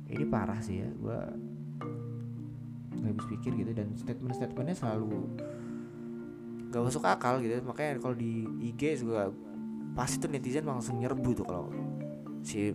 Ini 0.09 0.25
parah 0.25 0.57
sih 0.57 0.81
ya 0.81 0.89
gue 0.89 1.19
nggak 2.97 3.11
habis 3.13 3.27
pikir 3.29 3.51
gitu 3.61 3.71
dan 3.77 3.93
statement-statementnya 3.93 4.73
selalu 4.73 5.21
gak 6.73 6.81
masuk 6.81 7.05
akal 7.05 7.37
gitu. 7.45 7.61
Makanya 7.61 8.01
kalau 8.01 8.17
di 8.17 8.49
IG 8.73 9.05
juga 9.05 9.29
pasti 9.93 10.17
tuh 10.17 10.33
netizen 10.33 10.65
langsung 10.65 10.97
nyerbu 10.97 11.29
tuh 11.37 11.45
kalau 11.45 11.69
si 12.41 12.73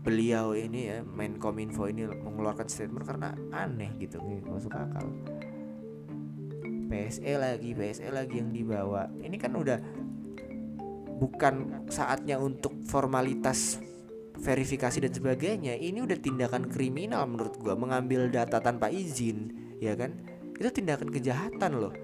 beliau 0.00 0.52
ini 0.56 0.92
ya 0.92 0.98
main 1.04 1.36
kominfo 1.36 1.88
ini 1.88 2.08
mengeluarkan 2.08 2.68
statement 2.68 3.04
karena 3.04 3.36
aneh 3.52 3.92
gitu 4.00 4.16
nih 4.24 4.40
masuk 4.48 4.72
akal 4.72 5.12
PSE 6.90 7.32
lagi 7.38 7.70
PSE 7.70 8.10
lagi 8.10 8.42
yang 8.42 8.50
dibawa. 8.50 9.06
Ini 9.22 9.36
kan 9.38 9.54
udah 9.54 9.78
bukan 11.22 11.86
saatnya 11.86 12.42
untuk 12.42 12.82
formalitas 12.90 13.78
verifikasi 14.42 15.06
dan 15.06 15.12
sebagainya. 15.14 15.78
Ini 15.78 16.02
udah 16.02 16.18
tindakan 16.18 16.66
kriminal 16.66 17.30
menurut 17.30 17.54
gua 17.62 17.78
mengambil 17.78 18.26
data 18.26 18.58
tanpa 18.58 18.90
izin 18.90 19.54
ya 19.78 19.94
kan? 19.94 20.18
Itu 20.58 20.68
tindakan 20.74 21.08
kejahatan 21.14 21.72
loh. 21.78 21.94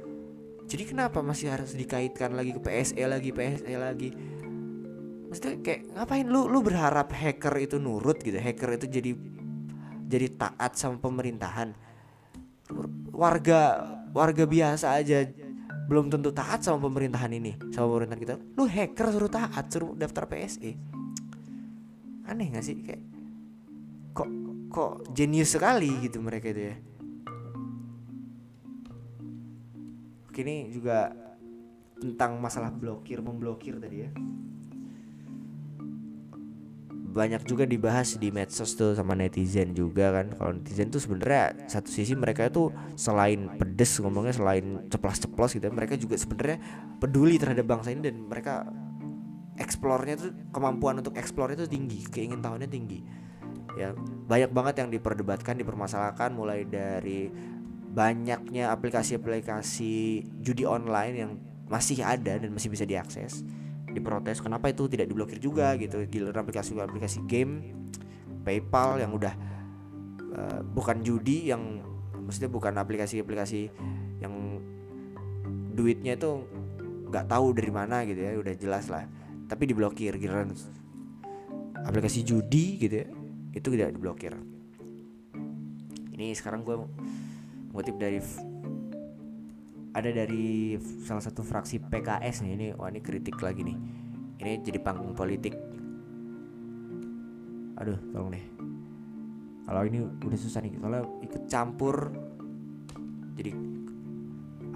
Jadi 0.66 0.94
kenapa 0.94 1.22
masih 1.22 1.50
harus 1.50 1.74
dikaitkan 1.74 2.34
lagi 2.34 2.54
ke 2.54 2.60
PSE 2.62 3.02
lagi 3.06 3.30
PSE 3.30 3.74
lagi? 3.74 4.10
Maksudnya 5.30 5.62
kayak 5.62 5.80
ngapain? 5.94 6.26
Lu 6.26 6.46
lu 6.46 6.62
berharap 6.62 7.10
hacker 7.10 7.54
itu 7.58 7.76
nurut 7.78 8.18
gitu? 8.22 8.38
Hacker 8.38 8.78
itu 8.78 8.86
jadi 8.86 9.10
jadi 10.06 10.26
taat 10.34 10.78
sama 10.78 10.98
pemerintahan? 10.98 11.74
Warga 13.14 13.94
warga 14.16 14.48
biasa 14.48 14.96
aja. 14.96 15.28
Belum 15.86 16.10
tentu 16.10 16.34
taat 16.34 16.64
sama 16.64 16.88
pemerintahan 16.88 17.30
ini 17.36 17.54
sama 17.70 17.94
pemerintahan 17.94 18.20
kita. 18.24 18.34
Lu 18.56 18.64
hacker 18.66 19.06
suruh 19.12 19.30
taat 19.30 19.68
suruh 19.70 19.92
daftar 19.94 20.24
PSE 20.26 20.72
aneh 22.26 22.50
gak 22.50 22.64
sih? 22.66 22.76
Kayak 22.82 23.02
kok 24.10 24.28
kok 24.72 24.92
jenius 25.14 25.54
sekali 25.54 25.90
gitu 26.02 26.18
mereka 26.18 26.50
itu 26.50 26.74
ya. 26.74 26.76
Kini 30.34 30.68
juga 30.68 31.14
tentang 31.96 32.36
masalah 32.36 32.68
blokir 32.68 33.24
memblokir 33.24 33.80
tadi 33.80 34.04
ya 34.04 34.10
banyak 37.16 37.48
juga 37.48 37.64
dibahas 37.64 38.20
di 38.20 38.28
medsos 38.28 38.76
tuh 38.76 38.92
sama 38.92 39.16
netizen 39.16 39.72
juga 39.72 40.12
kan. 40.12 40.36
Kalau 40.36 40.52
netizen 40.52 40.92
tuh 40.92 41.00
sebenarnya 41.00 41.64
satu 41.64 41.88
sisi 41.88 42.12
mereka 42.12 42.52
tuh 42.52 42.68
selain 42.92 43.48
pedes 43.56 43.96
ngomongnya 44.04 44.36
selain 44.36 44.84
ceplos-ceplos 44.92 45.56
gitu 45.56 45.72
mereka 45.72 45.96
juga 45.96 46.20
sebenarnya 46.20 46.60
peduli 47.00 47.40
terhadap 47.40 47.64
bangsa 47.64 47.96
ini 47.96 48.12
dan 48.12 48.20
mereka 48.28 48.68
eksplornya 49.56 50.20
tuh 50.20 50.30
kemampuan 50.52 51.00
untuk 51.00 51.16
eksplornya 51.16 51.64
tuh 51.64 51.70
tinggi 51.72 52.04
keingin 52.12 52.44
tahunya 52.44 52.68
tinggi. 52.68 53.00
Ya 53.80 53.96
banyak 54.28 54.52
banget 54.52 54.84
yang 54.84 54.92
diperdebatkan 54.92 55.56
dipermasalahkan 55.56 56.36
mulai 56.36 56.68
dari 56.68 57.32
banyaknya 57.96 58.68
aplikasi-aplikasi 58.76 60.20
judi 60.44 60.68
online 60.68 61.14
yang 61.16 61.32
masih 61.66 62.04
ada 62.04 62.36
dan 62.36 62.52
masih 62.52 62.68
bisa 62.68 62.84
diakses 62.84 63.40
diprotes 63.96 64.38
kenapa 64.44 64.68
itu 64.68 64.86
tidak 64.86 65.08
diblokir 65.08 65.40
juga 65.40 65.72
gitu? 65.80 66.04
Giliran 66.06 66.44
aplikasi-aplikasi 66.44 67.24
game 67.24 67.72
PayPal 68.44 69.00
yang 69.00 69.10
udah 69.16 69.34
uh, 70.36 70.60
bukan 70.62 71.00
judi 71.02 71.50
yang 71.50 71.82
maksudnya 72.22 72.52
bukan 72.52 72.76
aplikasi-aplikasi 72.76 73.72
yang 74.20 74.62
duitnya 75.76 76.16
itu 76.16 76.44
nggak 77.08 77.26
tahu 77.30 77.54
dari 77.56 77.70
mana 77.72 78.04
gitu 78.04 78.20
ya 78.20 78.36
udah 78.36 78.54
jelas 78.54 78.86
lah. 78.92 79.08
Tapi 79.46 79.62
diblokir 79.70 80.14
giliran 80.20 80.52
aplikasi 81.86 82.26
judi 82.26 82.76
gitu 82.82 83.02
ya 83.02 83.06
itu 83.56 83.68
tidak 83.72 83.96
diblokir. 83.96 84.36
Ini 86.16 86.32
sekarang 86.36 86.64
gue 86.64 86.76
ngutip 87.72 87.96
dari 87.96 88.20
ada 89.96 90.12
dari 90.12 90.76
salah 91.00 91.24
satu 91.24 91.40
fraksi 91.40 91.80
PKS 91.80 92.44
nih 92.44 92.52
ini 92.52 92.66
wah 92.76 92.92
ini 92.92 93.00
kritik 93.00 93.40
lagi 93.40 93.64
nih. 93.64 93.76
Ini 94.36 94.52
jadi 94.60 94.76
panggung 94.84 95.16
politik. 95.16 95.56
Aduh 97.80 97.96
tolong 98.12 98.36
deh. 98.36 98.44
Kalau 99.64 99.82
ini 99.88 100.04
udah 100.04 100.38
susah 100.38 100.60
nih 100.60 100.76
soalnya 100.76 101.02
ikut 101.24 101.42
campur 101.48 102.12
jadi 103.40 103.56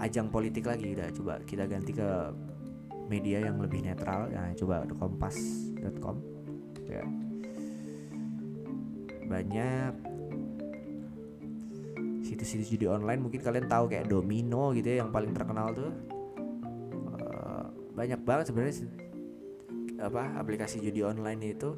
ajang 0.01 0.33
politik 0.33 0.65
lagi. 0.65 0.97
Udah 0.97 1.13
coba 1.13 1.33
kita 1.45 1.69
ganti 1.69 1.93
ke 1.93 2.09
media 3.05 3.45
yang 3.45 3.61
lebih 3.61 3.85
netral. 3.85 4.25
Ya 4.33 4.49
coba 4.57 4.89
kompas.com 4.89 6.17
ya. 6.89 7.05
Banyak 9.29 9.93
situs-situs 12.31 12.71
judi 12.71 12.87
online 12.87 13.19
mungkin 13.19 13.43
kalian 13.43 13.67
tahu 13.67 13.91
kayak 13.91 14.07
Domino 14.07 14.71
gitu 14.71 14.87
ya 14.87 15.03
yang 15.03 15.11
paling 15.11 15.35
terkenal 15.35 15.75
tuh. 15.75 15.91
Uh, 17.11 17.67
banyak 17.91 18.23
banget 18.23 18.47
sebenarnya 18.47 18.87
apa 19.99 20.39
aplikasi 20.39 20.79
judi 20.79 21.03
online 21.03 21.51
itu. 21.51 21.75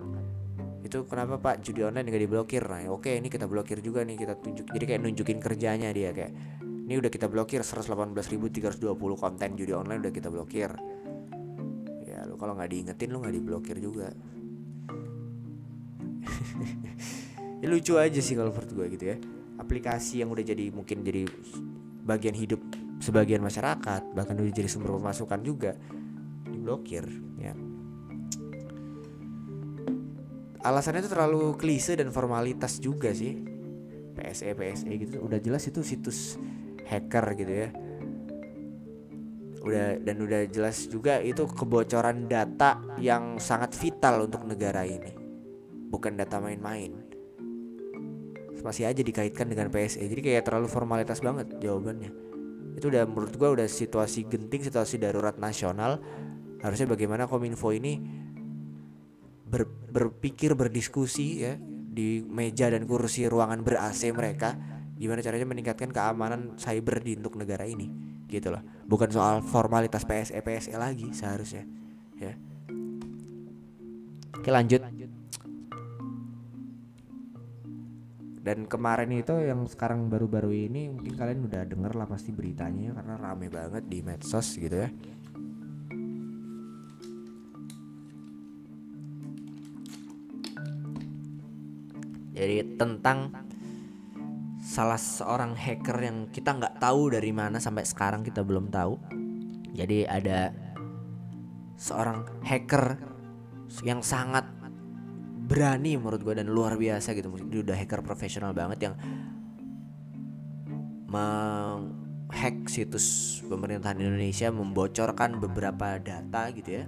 Itu 0.84 1.08
kenapa 1.08 1.40
pak? 1.40 1.64
Judi 1.64 1.88
online 1.88 2.12
nggak 2.12 2.28
diblokir. 2.28 2.60
Nah 2.68 2.84
oke 2.92 3.08
ini 3.08 3.32
kita 3.32 3.48
blokir 3.48 3.80
juga 3.80 4.04
nih 4.04 4.20
kita 4.20 4.36
tunjuk. 4.36 4.68
Jadi 4.68 4.84
kayak 4.84 5.00
nunjukin 5.00 5.40
kerjanya 5.40 5.88
dia 5.96 6.12
kayak 6.12 6.36
ini 6.60 7.00
udah 7.00 7.08
kita 7.08 7.32
blokir 7.32 7.64
118.320 7.64 8.92
konten 9.16 9.48
judi 9.56 9.72
online 9.72 10.04
udah 10.04 10.12
kita 10.12 10.28
blokir. 10.28 10.68
Ya 12.04 12.20
lu 12.28 12.36
kalau 12.36 12.52
nggak 12.60 12.68
diingetin 12.68 13.08
lu 13.08 13.24
nggak 13.24 13.34
diblokir 13.40 13.80
juga. 13.80 14.12
Ya, 17.60 17.68
lucu 17.68 18.00
aja 18.00 18.24
sih 18.24 18.40
kalau 18.40 18.56
menurut 18.56 18.72
gue 18.72 18.86
gitu 18.96 19.04
ya. 19.04 19.16
Aplikasi 19.60 20.24
yang 20.24 20.32
udah 20.32 20.40
jadi 20.40 20.72
mungkin 20.72 21.04
jadi 21.04 21.28
bagian 22.08 22.32
hidup 22.32 22.79
sebagian 23.10 23.42
masyarakat 23.42 24.14
bahkan 24.14 24.38
udah 24.38 24.54
jadi 24.54 24.70
sumber 24.70 24.94
pemasukan 24.94 25.42
juga 25.42 25.74
diblokir 26.46 27.02
ya. 27.42 27.58
Alasannya 30.62 31.02
itu 31.02 31.10
terlalu 31.10 31.58
klise 31.58 31.98
dan 31.98 32.14
formalitas 32.14 32.78
juga 32.78 33.10
sih. 33.10 33.34
PSE 34.14 34.54
PSE 34.54 34.92
gitu 34.94 35.26
udah 35.26 35.42
jelas 35.42 35.66
itu 35.66 35.82
situs 35.82 36.38
hacker 36.86 37.34
gitu 37.34 37.52
ya. 37.66 37.68
Udah 39.60 39.98
dan 39.98 40.16
udah 40.22 40.46
jelas 40.46 40.86
juga 40.86 41.18
itu 41.18 41.50
kebocoran 41.50 42.30
data 42.30 42.78
yang 43.02 43.42
sangat 43.42 43.74
vital 43.74 44.30
untuk 44.30 44.46
negara 44.46 44.86
ini. 44.86 45.10
Bukan 45.90 46.14
data 46.14 46.38
main-main. 46.38 46.94
Masih 48.60 48.86
aja 48.86 49.00
dikaitkan 49.00 49.48
dengan 49.48 49.72
PSE 49.72 50.04
jadi 50.04 50.20
kayak 50.20 50.44
terlalu 50.46 50.68
formalitas 50.68 51.24
banget 51.24 51.48
jawabannya 51.64 52.29
itu 52.80 52.88
udah 52.88 53.04
menurut 53.04 53.36
gue 53.36 53.48
udah 53.60 53.68
situasi 53.68 54.24
genting 54.24 54.64
situasi 54.64 54.96
darurat 54.96 55.36
nasional. 55.36 56.00
Harusnya 56.64 56.88
bagaimana 56.88 57.28
kominfo 57.28 57.76
ini 57.76 58.00
ber, 59.44 59.68
berpikir 59.68 60.56
berdiskusi 60.56 61.44
ya 61.44 61.60
di 61.60 62.24
meja 62.24 62.72
dan 62.72 62.88
kursi 62.88 63.28
ruangan 63.28 63.60
ber 63.60 63.76
AC 63.84 64.08
mereka 64.16 64.56
gimana 64.96 65.20
caranya 65.20 65.48
meningkatkan 65.48 65.92
keamanan 65.92 66.56
cyber 66.60 67.00
di 67.00 67.16
untuk 67.20 67.36
negara 67.36 67.68
ini 67.68 67.88
gitu 68.32 68.48
loh. 68.48 68.64
Bukan 68.88 69.12
soal 69.12 69.44
formalitas 69.44 70.08
PSE 70.08 70.40
PSE 70.40 70.76
lagi 70.80 71.12
seharusnya 71.12 71.64
ya. 72.16 72.32
Oke 74.40 74.48
lanjut 74.48 74.80
dan 78.40 78.64
kemarin 78.64 79.12
itu 79.12 79.36
yang 79.36 79.68
sekarang 79.68 80.08
baru-baru 80.08 80.68
ini 80.68 80.88
mungkin 80.88 81.12
kalian 81.12 81.44
udah 81.44 81.62
denger 81.68 81.92
lah 81.92 82.08
pasti 82.08 82.32
beritanya 82.32 82.96
karena 82.96 83.14
rame 83.20 83.52
banget 83.52 83.84
di 83.84 84.00
medsos 84.00 84.56
gitu 84.56 84.80
ya. 84.80 84.90
Jadi 92.40 92.80
tentang 92.80 93.28
salah 94.64 94.96
seorang 94.96 95.52
hacker 95.52 95.98
yang 96.00 96.18
kita 96.32 96.56
nggak 96.56 96.80
tahu 96.80 97.12
dari 97.12 97.36
mana 97.36 97.60
sampai 97.60 97.84
sekarang 97.84 98.24
kita 98.24 98.40
belum 98.40 98.72
tahu. 98.72 98.96
Jadi 99.76 100.08
ada 100.08 100.48
seorang 101.76 102.24
hacker 102.40 102.96
yang 103.84 104.00
sangat 104.00 104.48
berani 105.50 105.98
menurut 105.98 106.22
gue 106.22 106.38
dan 106.38 106.46
luar 106.46 106.78
biasa 106.78 107.10
gitu. 107.18 107.26
Dia 107.50 107.66
udah 107.66 107.74
hacker 107.74 108.06
profesional 108.06 108.54
banget 108.54 108.86
yang 108.86 108.94
menghack 111.10 112.70
situs 112.70 113.42
pemerintahan 113.50 113.98
Indonesia 113.98 114.54
membocorkan 114.54 115.42
beberapa 115.42 115.98
data 115.98 116.54
gitu 116.54 116.70
ya. 116.70 116.84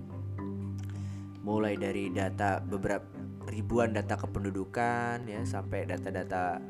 Mulai 1.42 1.74
dari 1.74 2.14
data 2.14 2.62
beberapa 2.62 3.02
ribuan 3.50 3.90
data 3.90 4.14
kependudukan 4.14 5.26
ya 5.26 5.42
sampai 5.42 5.82
data-data 5.82 6.62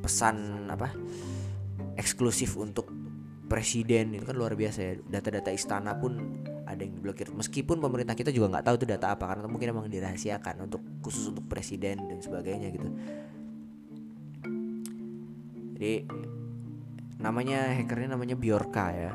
pesan 0.00 0.64
apa 0.72 0.88
eksklusif 2.00 2.56
untuk 2.56 2.88
presiden. 3.44 4.16
Itu 4.16 4.24
kan 4.24 4.40
luar 4.40 4.56
biasa 4.56 4.78
ya. 4.80 4.96
Data-data 5.04 5.52
istana 5.52 6.00
pun 6.00 6.39
ada 6.80 6.88
yang 6.88 6.96
diblokir. 6.96 7.28
Meskipun 7.28 7.76
pemerintah 7.76 8.16
kita 8.16 8.32
juga 8.32 8.56
nggak 8.56 8.64
tahu 8.64 8.74
itu 8.80 8.86
data 8.88 9.12
apa 9.12 9.28
karena 9.28 9.44
mungkin 9.52 9.76
emang 9.76 9.92
dirahasiakan 9.92 10.64
untuk 10.64 10.80
khusus 11.04 11.28
untuk 11.28 11.44
presiden 11.44 12.08
dan 12.08 12.24
sebagainya 12.24 12.72
gitu. 12.72 12.88
Jadi 15.76 15.94
namanya 17.20 17.76
hackernya 17.76 18.16
namanya 18.16 18.40
Bjorka 18.40 18.96
ya. 18.96 19.12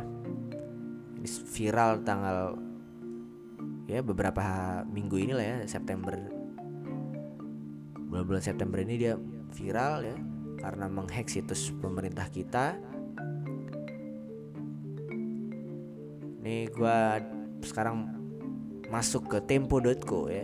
Ini 1.18 1.26
viral 1.26 2.06
tanggal 2.06 2.54
ya 3.90 4.06
beberapa 4.06 4.42
minggu 4.86 5.18
ini 5.18 5.34
lah 5.34 5.46
ya 5.46 5.58
September 5.66 6.14
bulan-bulan 8.10 8.42
September 8.42 8.82
ini 8.82 8.98
dia 8.98 9.14
viral 9.54 10.06
ya 10.06 10.18
karena 10.62 10.86
menghack 10.86 11.30
situs 11.30 11.74
pemerintah 11.82 12.30
kita. 12.30 12.78
Nih 16.46 16.70
gua 16.74 17.18
sekarang 17.64 18.12
masuk 18.90 19.30
ke 19.30 19.38
tempo.co 19.46 20.28
ya. 20.28 20.44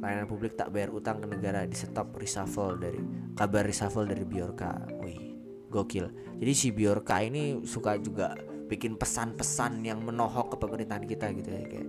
Layanan 0.00 0.24
publik 0.30 0.56
tak 0.56 0.72
bayar 0.72 0.94
utang 0.94 1.20
ke 1.20 1.28
negara 1.28 1.68
di 1.68 1.76
stop 1.76 2.16
reshuffle 2.16 2.80
dari 2.80 3.00
kabar 3.36 3.66
reshuffle 3.66 4.08
dari 4.08 4.24
Biorka. 4.24 4.88
Wih, 5.04 5.36
gokil. 5.68 6.08
Jadi 6.40 6.52
si 6.56 6.72
Biorka 6.72 7.20
ini 7.20 7.60
suka 7.68 8.00
juga 8.00 8.32
bikin 8.70 8.94
pesan-pesan 8.94 9.82
yang 9.82 9.98
menohok 10.06 10.54
ke 10.54 10.56
pemerintahan 10.62 11.02
kita 11.02 11.34
gitu 11.34 11.50
ya 11.50 11.66
kayak 11.66 11.88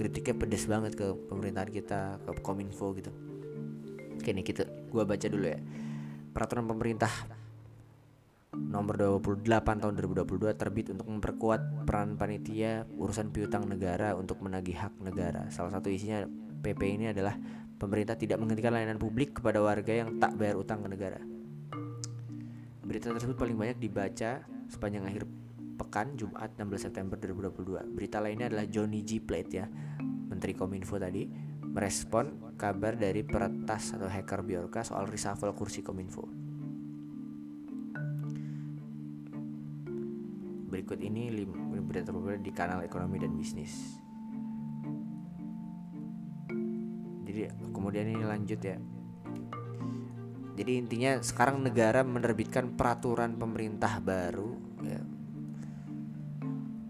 kritiknya 0.00 0.34
pedes 0.40 0.64
banget 0.64 0.96
ke 0.96 1.12
pemerintahan 1.28 1.68
kita 1.68 2.00
ke 2.24 2.40
kominfo 2.40 2.96
gitu 2.96 3.12
oke 4.16 4.30
nih 4.32 4.40
kita 4.40 4.64
gua 4.88 5.04
baca 5.04 5.28
dulu 5.28 5.44
ya 5.44 5.60
peraturan 6.32 6.64
pemerintah 6.64 7.12
nomor 8.56 8.96
28 8.96 9.44
tahun 9.84 9.92
2022 9.92 10.56
terbit 10.56 10.86
untuk 10.88 11.06
memperkuat 11.12 11.84
peran 11.84 12.16
panitia 12.16 12.88
urusan 12.96 13.28
piutang 13.28 13.68
negara 13.68 14.16
untuk 14.16 14.40
menagih 14.40 14.76
hak 14.76 14.96
negara. 15.04 15.52
Salah 15.52 15.76
satu 15.76 15.92
isinya 15.92 16.24
PP 16.64 16.80
ini 16.96 17.12
adalah 17.12 17.36
pemerintah 17.76 18.16
tidak 18.16 18.40
menghentikan 18.40 18.72
layanan 18.72 18.96
publik 18.96 19.36
kepada 19.36 19.60
warga 19.60 19.92
yang 19.92 20.16
tak 20.16 20.34
bayar 20.40 20.56
utang 20.56 20.80
ke 20.80 20.88
negara. 20.88 21.20
Berita 22.82 23.12
tersebut 23.12 23.36
paling 23.36 23.56
banyak 23.56 23.76
dibaca 23.76 24.48
sepanjang 24.72 25.04
akhir 25.04 25.28
pekan 25.76 26.16
Jumat 26.16 26.56
16 26.56 26.88
September 26.88 27.20
2022. 27.20 27.94
Berita 27.94 28.18
lainnya 28.18 28.48
adalah 28.48 28.64
Johnny 28.64 29.04
G. 29.04 29.20
Plate 29.20 29.52
ya, 29.52 29.68
Menteri 30.00 30.56
Kominfo 30.56 30.96
tadi 30.96 31.28
merespon 31.68 32.56
kabar 32.56 32.96
dari 32.96 33.20
peretas 33.22 33.92
atau 33.92 34.08
hacker 34.08 34.40
Biorka 34.40 34.80
soal 34.82 35.04
reshuffle 35.04 35.52
kursi 35.52 35.84
Kominfo. 35.84 36.47
Berikut 40.68 41.00
ini 41.00 41.32
berita 41.80 42.12
di 42.36 42.52
kanal 42.52 42.84
ekonomi 42.84 43.16
dan 43.16 43.32
bisnis. 43.32 43.96
Jadi 47.24 47.48
kemudian 47.72 48.04
ini 48.08 48.24
lanjut 48.24 48.60
ya. 48.60 48.76
Jadi 50.58 50.72
intinya 50.74 51.22
sekarang 51.22 51.62
negara 51.62 52.02
menerbitkan 52.02 52.74
peraturan 52.74 53.38
pemerintah 53.38 54.02
baru 54.02 54.58
ya, 54.82 55.00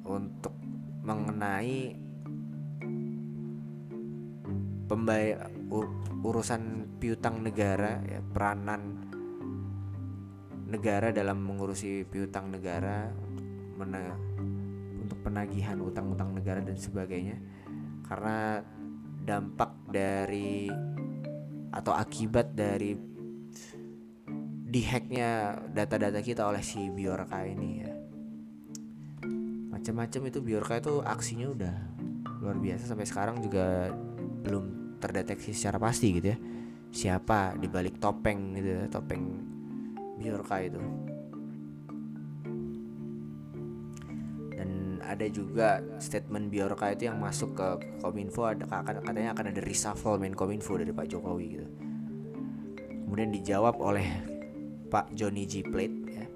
untuk 0.08 0.56
mengenai 1.04 1.92
pembayar 4.88 5.52
urusan 6.24 6.96
piutang 6.96 7.44
negara 7.44 8.00
ya, 8.08 8.24
peranan 8.24 9.04
negara 10.64 11.12
dalam 11.12 11.44
mengurusi 11.44 12.08
piutang 12.08 12.48
negara 12.48 13.12
mena 13.78 14.18
untuk 14.98 15.22
penagihan 15.22 15.78
utang-utang 15.78 16.34
negara 16.34 16.58
dan 16.58 16.74
sebagainya. 16.74 17.38
Karena 18.02 18.58
dampak 19.22 19.72
dari 19.86 20.66
atau 21.70 21.92
akibat 21.94 22.56
dari 22.56 22.96
dihacknya 24.68 25.56
data-data 25.72 26.20
kita 26.20 26.44
oleh 26.44 26.60
si 26.60 26.90
Biorka 26.92 27.40
ini 27.46 27.68
ya. 27.80 27.92
Macam-macam 29.72 30.22
itu 30.28 30.38
Biorka 30.42 30.74
itu 30.76 31.00
aksinya 31.00 31.46
udah 31.48 31.74
luar 32.44 32.56
biasa. 32.58 32.84
Sampai 32.90 33.06
sekarang 33.08 33.40
juga 33.40 33.88
belum 34.44 34.98
terdeteksi 34.98 35.54
secara 35.54 35.78
pasti 35.80 36.18
gitu 36.18 36.34
ya. 36.34 36.38
Siapa 36.88 37.56
dibalik 37.56 38.00
topeng 38.00 38.56
gitu 38.58 38.68
ya, 38.80 38.84
topeng 38.88 39.22
Biorka 40.18 40.60
itu 40.64 40.80
ada 45.08 45.24
juga 45.32 45.80
statement 45.96 46.52
Biorka 46.52 46.92
itu 46.92 47.08
yang 47.08 47.16
masuk 47.16 47.56
ke 47.56 47.68
Kominfo 48.04 48.44
ada 48.44 48.68
katanya 48.68 49.32
akan 49.32 49.56
ada 49.56 49.60
reshuffle 49.64 50.20
main 50.20 50.36
Kominfo 50.36 50.76
dari 50.76 50.92
Pak 50.92 51.08
Jokowi 51.08 51.46
gitu. 51.56 51.68
Kemudian 53.08 53.32
dijawab 53.32 53.80
oleh 53.80 54.04
Pak 54.92 55.16
Johnny 55.16 55.48
G 55.48 55.64
Plate 55.64 55.98
ya. 56.12 56.26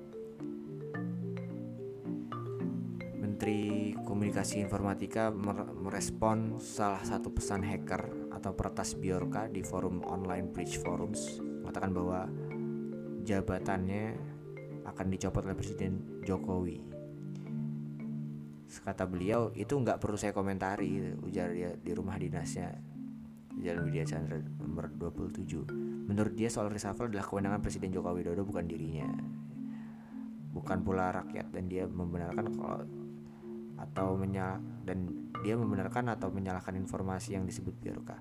Menteri 3.21 3.93
Komunikasi 4.09 4.65
Informatika 4.65 5.29
merespon 5.77 6.57
salah 6.57 7.05
satu 7.05 7.29
pesan 7.29 7.61
hacker 7.61 8.33
atau 8.33 8.57
peretas 8.57 8.97
Biorka 8.97 9.53
di 9.53 9.61
forum 9.61 10.01
online 10.09 10.49
Bridge 10.49 10.81
Forums 10.81 11.45
mengatakan 11.45 11.93
bahwa 11.93 12.25
jabatannya 13.21 14.17
akan 14.89 15.07
dicopot 15.13 15.45
oleh 15.45 15.55
Presiden 15.61 16.25
Jokowi 16.25 16.92
kata 18.81 19.05
beliau 19.05 19.53
itu 19.53 19.77
nggak 19.77 20.01
perlu 20.01 20.17
saya 20.17 20.33
komentari 20.33 21.13
ujar 21.21 21.53
dia 21.53 21.77
di 21.77 21.93
rumah 21.93 22.17
dinasnya. 22.17 22.73
Jalan 23.53 23.85
Widya 23.85 24.09
Chandra 24.09 24.41
nomor 24.41 24.89
27 24.97 26.09
menurut 26.09 26.33
dia 26.33 26.49
soal 26.49 26.73
reshuffle 26.73 27.13
adalah 27.13 27.29
kewenangan 27.29 27.61
Presiden 27.61 27.93
Joko 27.93 28.17
Widodo 28.17 28.49
bukan 28.49 28.65
dirinya. 28.65 29.07
Bukan 30.57 30.81
pula 30.81 31.13
rakyat 31.13 31.53
dan 31.53 31.69
dia 31.69 31.85
membenarkan 31.85 32.47
kalau 32.57 32.81
atau 33.77 34.15
menyal 34.17 34.63
dan 34.89 35.11
dia 35.43 35.59
membenarkan 35.59 36.09
atau 36.15 36.31
menyalahkan 36.31 36.79
informasi 36.79 37.35
yang 37.35 37.45
disebut 37.45 37.75
Biorka 37.83 38.15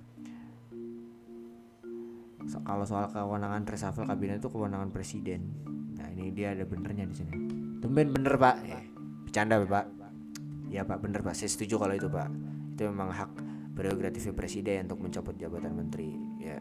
so, 2.50 2.58
kalau 2.66 2.82
soal 2.88 3.06
kewenangan 3.14 3.62
reshuffle 3.68 4.08
kabinet 4.10 4.42
itu 4.42 4.50
kewenangan 4.50 4.90
presiden. 4.90 5.54
Nah 5.98 6.10
ini 6.10 6.34
dia 6.34 6.56
ada 6.56 6.66
benernya 6.66 7.06
di 7.06 7.16
sini. 7.16 7.34
Tumben 7.78 8.10
bener 8.10 8.34
pak. 8.42 8.56
Eh, 8.66 8.84
bercanda 9.28 9.62
pak 9.62 10.01
ya 10.72 10.88
pak 10.88 11.04
bener 11.04 11.20
pak. 11.20 11.36
Saya 11.36 11.52
setuju 11.52 11.76
kalau 11.76 11.94
itu 11.94 12.08
pak. 12.08 12.32
Itu 12.74 12.88
memang 12.88 13.12
hak 13.12 13.32
prerogatif 13.76 14.32
presiden 14.32 14.88
untuk 14.88 15.04
mencopot 15.04 15.36
jabatan 15.36 15.76
menteri 15.76 16.16
ya. 16.40 16.58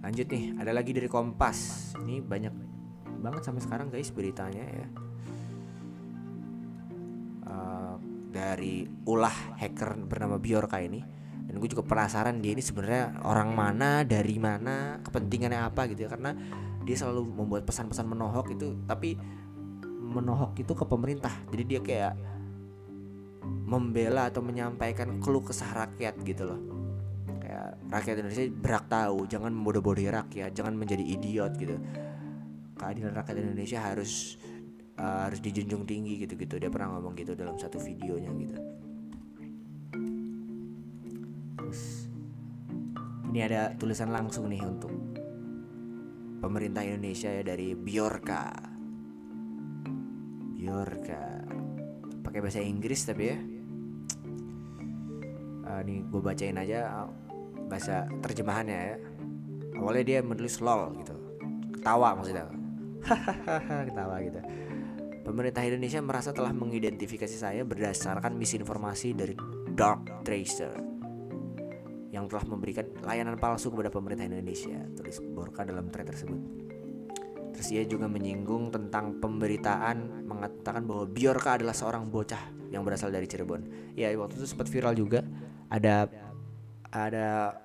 Lanjut 0.00 0.26
nih 0.32 0.56
ada 0.56 0.72
lagi 0.72 0.96
dari 0.96 1.04
Kompas. 1.04 1.92
Ini 2.00 2.24
banyak 2.24 2.54
banget 3.20 3.42
sampai 3.44 3.60
sekarang 3.60 3.92
guys 3.92 4.08
beritanya 4.08 4.64
ya. 4.64 4.86
Uh, 7.48 7.94
dari 8.32 8.88
ulah 9.04 9.60
hacker 9.60 10.00
bernama 10.08 10.40
Biorka 10.40 10.80
ini. 10.80 11.04
Dan 11.48 11.56
gue 11.64 11.68
juga 11.72 11.80
penasaran 11.80 12.44
dia 12.44 12.52
ini 12.52 12.60
sebenarnya 12.60 13.24
orang 13.24 13.56
mana 13.56 14.04
dari 14.04 14.36
mana 14.36 15.00
kepentingannya 15.04 15.60
apa 15.60 15.88
gitu 15.92 16.08
ya. 16.08 16.10
Karena 16.12 16.32
dia 16.88 16.96
selalu 16.96 17.28
membuat 17.28 17.68
pesan-pesan 17.68 18.08
menohok 18.08 18.48
itu 18.56 18.80
tapi 18.88 19.12
menohok 20.08 20.56
itu 20.56 20.72
ke 20.72 20.84
pemerintah. 20.88 21.32
Jadi 21.52 21.62
dia 21.68 21.80
kayak 21.84 22.14
membela 23.68 24.32
atau 24.32 24.40
menyampaikan 24.40 25.20
keluh 25.20 25.44
kesah 25.44 25.68
rakyat 25.84 26.16
gitu 26.24 26.48
loh. 26.48 26.60
Kayak 27.38 27.76
rakyat 27.92 28.16
Indonesia 28.24 28.44
berak 28.48 28.84
tahu 28.88 29.28
jangan 29.28 29.52
membodoh-bodohi 29.52 30.08
rakyat 30.08 30.50
jangan 30.56 30.74
menjadi 30.74 31.04
idiot 31.04 31.52
gitu. 31.60 31.76
Keadilan 32.80 33.12
rakyat 33.12 33.36
Indonesia 33.44 33.78
harus 33.84 34.40
uh, 34.96 35.28
harus 35.28 35.40
dijunjung 35.44 35.84
tinggi 35.84 36.24
gitu 36.24 36.34
gitu 36.34 36.56
dia 36.56 36.70
pernah 36.72 36.96
ngomong 36.96 37.14
gitu 37.14 37.36
dalam 37.36 37.60
satu 37.60 37.76
videonya 37.76 38.30
gitu. 38.40 38.56
Terus 41.58 41.80
ini 43.28 43.40
ada 43.44 43.76
tulisan 43.76 44.08
langsung 44.08 44.48
nih 44.48 44.64
untuk 44.64 44.92
pemerintah 46.40 46.86
Indonesia 46.86 47.28
ya 47.28 47.42
dari 47.44 47.76
Biorka 47.76 48.67
Yorka 50.58 51.46
pakai 52.26 52.42
bahasa 52.42 52.58
Inggris 52.58 53.06
tapi 53.06 53.30
ya. 53.30 53.38
Uh, 55.68 55.80
nih 55.86 56.02
gue 56.10 56.20
bacain 56.20 56.58
aja 56.58 57.06
bahasa 57.70 58.10
terjemahannya 58.20 58.78
ya. 58.78 58.96
Awalnya 59.78 60.04
dia 60.04 60.18
menulis 60.26 60.58
lol 60.58 60.90
gitu. 60.98 61.14
Ketawa 61.78 62.18
maksudnya. 62.18 62.50
Hahaha 63.06 63.78
ketawa 63.88 64.16
gitu. 64.26 64.40
Pemerintah 65.22 65.62
Indonesia 65.62 66.00
merasa 66.02 66.30
telah 66.34 66.50
mengidentifikasi 66.50 67.36
saya 67.36 67.62
berdasarkan 67.62 68.34
misinformasi 68.34 69.14
dari 69.14 69.36
Dark 69.76 70.24
Tracer 70.24 70.72
yang 72.08 72.26
telah 72.26 72.44
memberikan 72.48 72.88
layanan 73.04 73.36
palsu 73.36 73.68
kepada 73.68 73.92
pemerintah 73.92 74.24
Indonesia 74.24 74.80
tulis 74.96 75.20
Borka 75.20 75.68
dalam 75.68 75.92
thread 75.92 76.08
tersebut 76.08 76.67
Terus 77.58 77.74
ia 77.74 77.82
juga 77.90 78.06
menyinggung 78.06 78.70
tentang 78.70 79.18
pemberitaan 79.18 80.30
mengatakan 80.30 80.86
bahwa 80.86 81.10
Biorka 81.10 81.58
adalah 81.58 81.74
seorang 81.74 82.06
bocah 82.06 82.70
yang 82.70 82.86
berasal 82.86 83.10
dari 83.10 83.26
Cirebon. 83.26 83.66
Ya 83.98 84.14
waktu 84.14 84.38
itu 84.38 84.46
sempat 84.46 84.70
viral 84.70 84.94
juga. 84.94 85.26
Ada 85.66 86.06
ada 86.94 87.58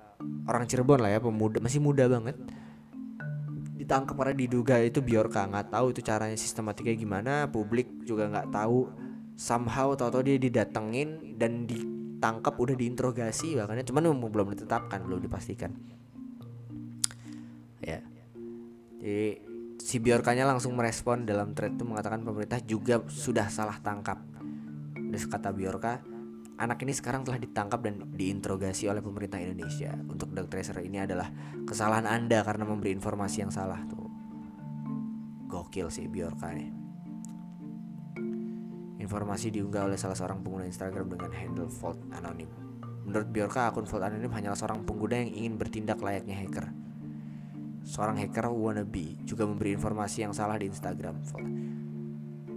orang 0.50 0.66
Cirebon 0.66 0.98
lah 0.98 1.14
ya 1.14 1.22
pemuda 1.22 1.62
masih 1.62 1.78
muda 1.78 2.10
banget. 2.10 2.34
Ditangkap 3.78 4.18
karena 4.18 4.34
diduga 4.34 4.82
itu 4.82 4.98
Biorka 4.98 5.46
nggak 5.46 5.70
tahu 5.70 5.94
itu 5.94 6.02
caranya 6.02 6.34
sistematiknya 6.34 6.98
gimana 6.98 7.46
publik 7.46 7.86
juga 8.02 8.26
nggak 8.34 8.50
tahu. 8.50 8.90
Somehow 9.38 9.94
tahu-tahu 9.94 10.26
dia 10.26 10.42
didatengin 10.42 11.38
dan 11.38 11.70
ditangkap 11.70 12.58
udah 12.58 12.74
diinterogasi 12.74 13.54
bahkan. 13.54 13.78
Cuman 13.86 14.10
belum 14.10 14.58
ditetapkan 14.58 15.06
belum 15.06 15.22
dipastikan. 15.22 15.70
Ya. 17.78 18.02
Jadi 18.98 19.53
si 19.84 20.00
Biorkanya 20.00 20.48
langsung 20.48 20.72
merespon 20.80 21.28
dalam 21.28 21.52
thread 21.52 21.76
itu 21.76 21.84
mengatakan 21.84 22.24
pemerintah 22.24 22.56
juga 22.64 23.04
sudah 23.04 23.52
salah 23.52 23.76
tangkap. 23.84 24.16
Dan 24.96 25.12
kata 25.12 25.52
Biorka, 25.52 26.00
anak 26.56 26.80
ini 26.88 26.96
sekarang 26.96 27.20
telah 27.20 27.36
ditangkap 27.36 27.84
dan 27.84 28.00
diinterogasi 28.16 28.88
oleh 28.88 29.04
pemerintah 29.04 29.36
Indonesia. 29.36 29.92
Untuk 30.08 30.32
Doug 30.32 30.48
Tracer 30.48 30.80
ini 30.80 31.04
adalah 31.04 31.28
kesalahan 31.68 32.08
Anda 32.08 32.40
karena 32.40 32.64
memberi 32.64 32.96
informasi 32.96 33.44
yang 33.44 33.52
salah 33.52 33.84
tuh. 33.84 34.08
Gokil 35.52 35.92
sih 35.92 36.08
Biorka 36.08 36.48
nih. 36.56 36.72
Informasi 39.04 39.52
diunggah 39.52 39.84
oleh 39.84 40.00
salah 40.00 40.16
seorang 40.16 40.40
pengguna 40.40 40.64
Instagram 40.64 41.12
dengan 41.12 41.28
handle 41.36 41.68
Vault 41.68 42.00
Anonim. 42.16 42.48
Menurut 43.04 43.28
Biorka, 43.28 43.68
akun 43.68 43.84
Vault 43.84 44.00
Anonim 44.08 44.32
hanyalah 44.32 44.56
seorang 44.56 44.80
pengguna 44.88 45.20
yang 45.20 45.28
ingin 45.28 45.54
bertindak 45.60 46.00
layaknya 46.00 46.40
hacker 46.40 46.72
seorang 47.84 48.16
hacker 48.16 48.48
wannabe 48.48 49.20
juga 49.28 49.44
memberi 49.44 49.76
informasi 49.76 50.24
yang 50.24 50.32
salah 50.32 50.56
di 50.56 50.72
Instagram. 50.72 51.20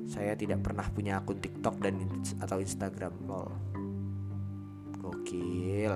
Saya 0.07 0.39
tidak 0.39 0.63
pernah 0.63 0.87
punya 0.87 1.19
akun 1.19 1.43
TikTok 1.43 1.83
dan 1.83 1.99
atau 2.39 2.57
Instagram. 2.63 3.13
Lol. 3.27 3.51
Gokil. 5.03 5.93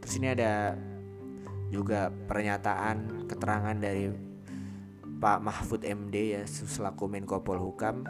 Terus 0.00 0.14
ini 0.16 0.32
ada 0.32 0.72
juga 1.68 2.08
pernyataan 2.08 3.28
keterangan 3.28 3.76
dari 3.76 4.08
Pak 5.20 5.38
Mahfud 5.40 5.84
MD 5.84 6.36
ya 6.36 6.42
selaku 6.44 7.08
Menko 7.08 7.40
Polhukam 7.40 8.04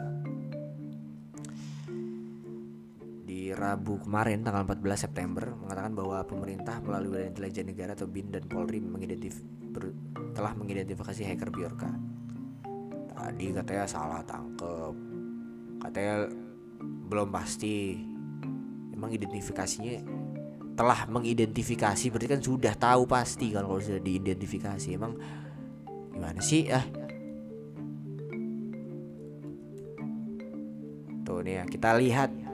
Rabu 3.55 4.03
kemarin 4.03 4.43
tanggal 4.43 4.67
14 4.67 5.07
September 5.07 5.47
mengatakan 5.55 5.95
bahwa 5.95 6.19
pemerintah 6.27 6.83
melalui 6.83 7.15
Badan 7.15 7.31
Intelijen 7.31 7.71
Negara 7.71 7.95
atau 7.95 8.03
BIN 8.03 8.27
dan 8.27 8.43
Polri 8.51 8.83
mengidentif 8.83 9.39
telah 10.35 10.51
mengidentifikasi 10.59 11.23
hacker 11.23 11.49
Biorka. 11.55 11.87
Tadi 13.15 13.55
katanya 13.55 13.87
salah 13.87 14.19
tangkep. 14.27 14.93
Katanya 15.79 16.27
belum 16.83 17.31
pasti. 17.31 17.95
Emang 18.91 19.11
identifikasinya 19.15 20.03
telah 20.75 21.07
mengidentifikasi 21.07 22.11
berarti 22.11 22.27
kan 22.27 22.43
sudah 22.43 22.75
tahu 22.75 23.07
pasti 23.07 23.55
kan 23.55 23.63
kalau 23.63 23.79
sudah 23.79 24.03
diidentifikasi. 24.03 24.91
Emang 24.91 25.15
gimana 26.11 26.43
sih 26.43 26.67
ah? 26.75 26.83
Tuh 31.23 31.39
nih 31.39 31.59
ya, 31.59 31.63
kita 31.65 31.95
lihat 31.97 32.44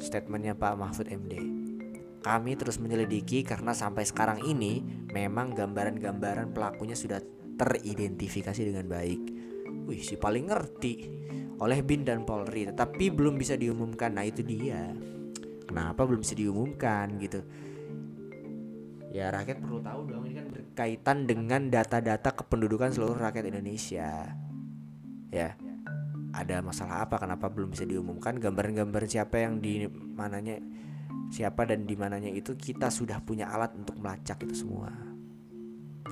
statementnya 0.00 0.56
Pak 0.56 0.74
Mahfud 0.74 1.06
MD. 1.06 1.36
Kami 2.20 2.52
terus 2.56 2.76
menyelidiki 2.76 3.40
karena 3.40 3.72
sampai 3.72 4.04
sekarang 4.04 4.44
ini 4.44 4.84
memang 5.12 5.56
gambaran-gambaran 5.56 6.52
pelakunya 6.52 6.92
sudah 6.92 7.20
teridentifikasi 7.56 8.60
dengan 8.60 8.88
baik. 8.88 9.20
Wih, 9.88 10.00
si 10.04 10.20
paling 10.20 10.52
ngerti 10.52 10.94
oleh 11.60 11.80
BIN 11.80 12.04
dan 12.04 12.24
Polri, 12.24 12.68
tetapi 12.68 13.12
belum 13.12 13.40
bisa 13.40 13.56
diumumkan. 13.56 14.12
Nah, 14.12 14.24
itu 14.24 14.44
dia. 14.44 14.92
Kenapa 15.64 16.04
belum 16.04 16.20
bisa 16.20 16.36
diumumkan 16.36 17.16
gitu? 17.20 17.40
Ya, 19.12 19.32
rakyat 19.32 19.60
perlu 19.64 19.80
tahu 19.80 20.00
dong 20.08 20.24
ini 20.28 20.34
kan 20.36 20.46
berkaitan 20.52 21.24
dengan 21.24 21.72
data-data 21.72 22.36
kependudukan 22.36 22.92
seluruh 22.92 23.16
rakyat 23.16 23.48
Indonesia. 23.48 24.28
Ya 25.32 25.56
ada 26.30 26.62
masalah 26.62 27.06
apa 27.06 27.18
kenapa 27.18 27.50
belum 27.50 27.74
bisa 27.74 27.82
diumumkan 27.86 28.38
gambar-gambar 28.38 29.02
siapa 29.10 29.42
yang 29.42 29.58
di 29.58 29.86
mananya 29.90 30.62
siapa 31.30 31.66
dan 31.66 31.86
di 31.86 31.94
mananya 31.94 32.30
itu 32.30 32.58
kita 32.58 32.90
sudah 32.90 33.22
punya 33.22 33.50
alat 33.50 33.74
untuk 33.74 33.98
melacak 33.98 34.42
itu 34.46 34.66
semua. 34.66 34.90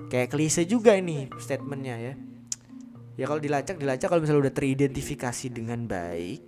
Kayak 0.08 0.34
klise 0.34 0.62
juga 0.64 0.94
ini 0.94 1.26
statementnya 1.38 1.96
ya. 1.98 2.14
Ya 3.18 3.24
kalau 3.26 3.42
dilacak 3.42 3.82
dilacak. 3.82 4.08
Kalau 4.10 4.22
misalnya 4.22 4.46
udah 4.46 4.54
teridentifikasi 4.54 5.46
dengan 5.50 5.86
baik 5.90 6.42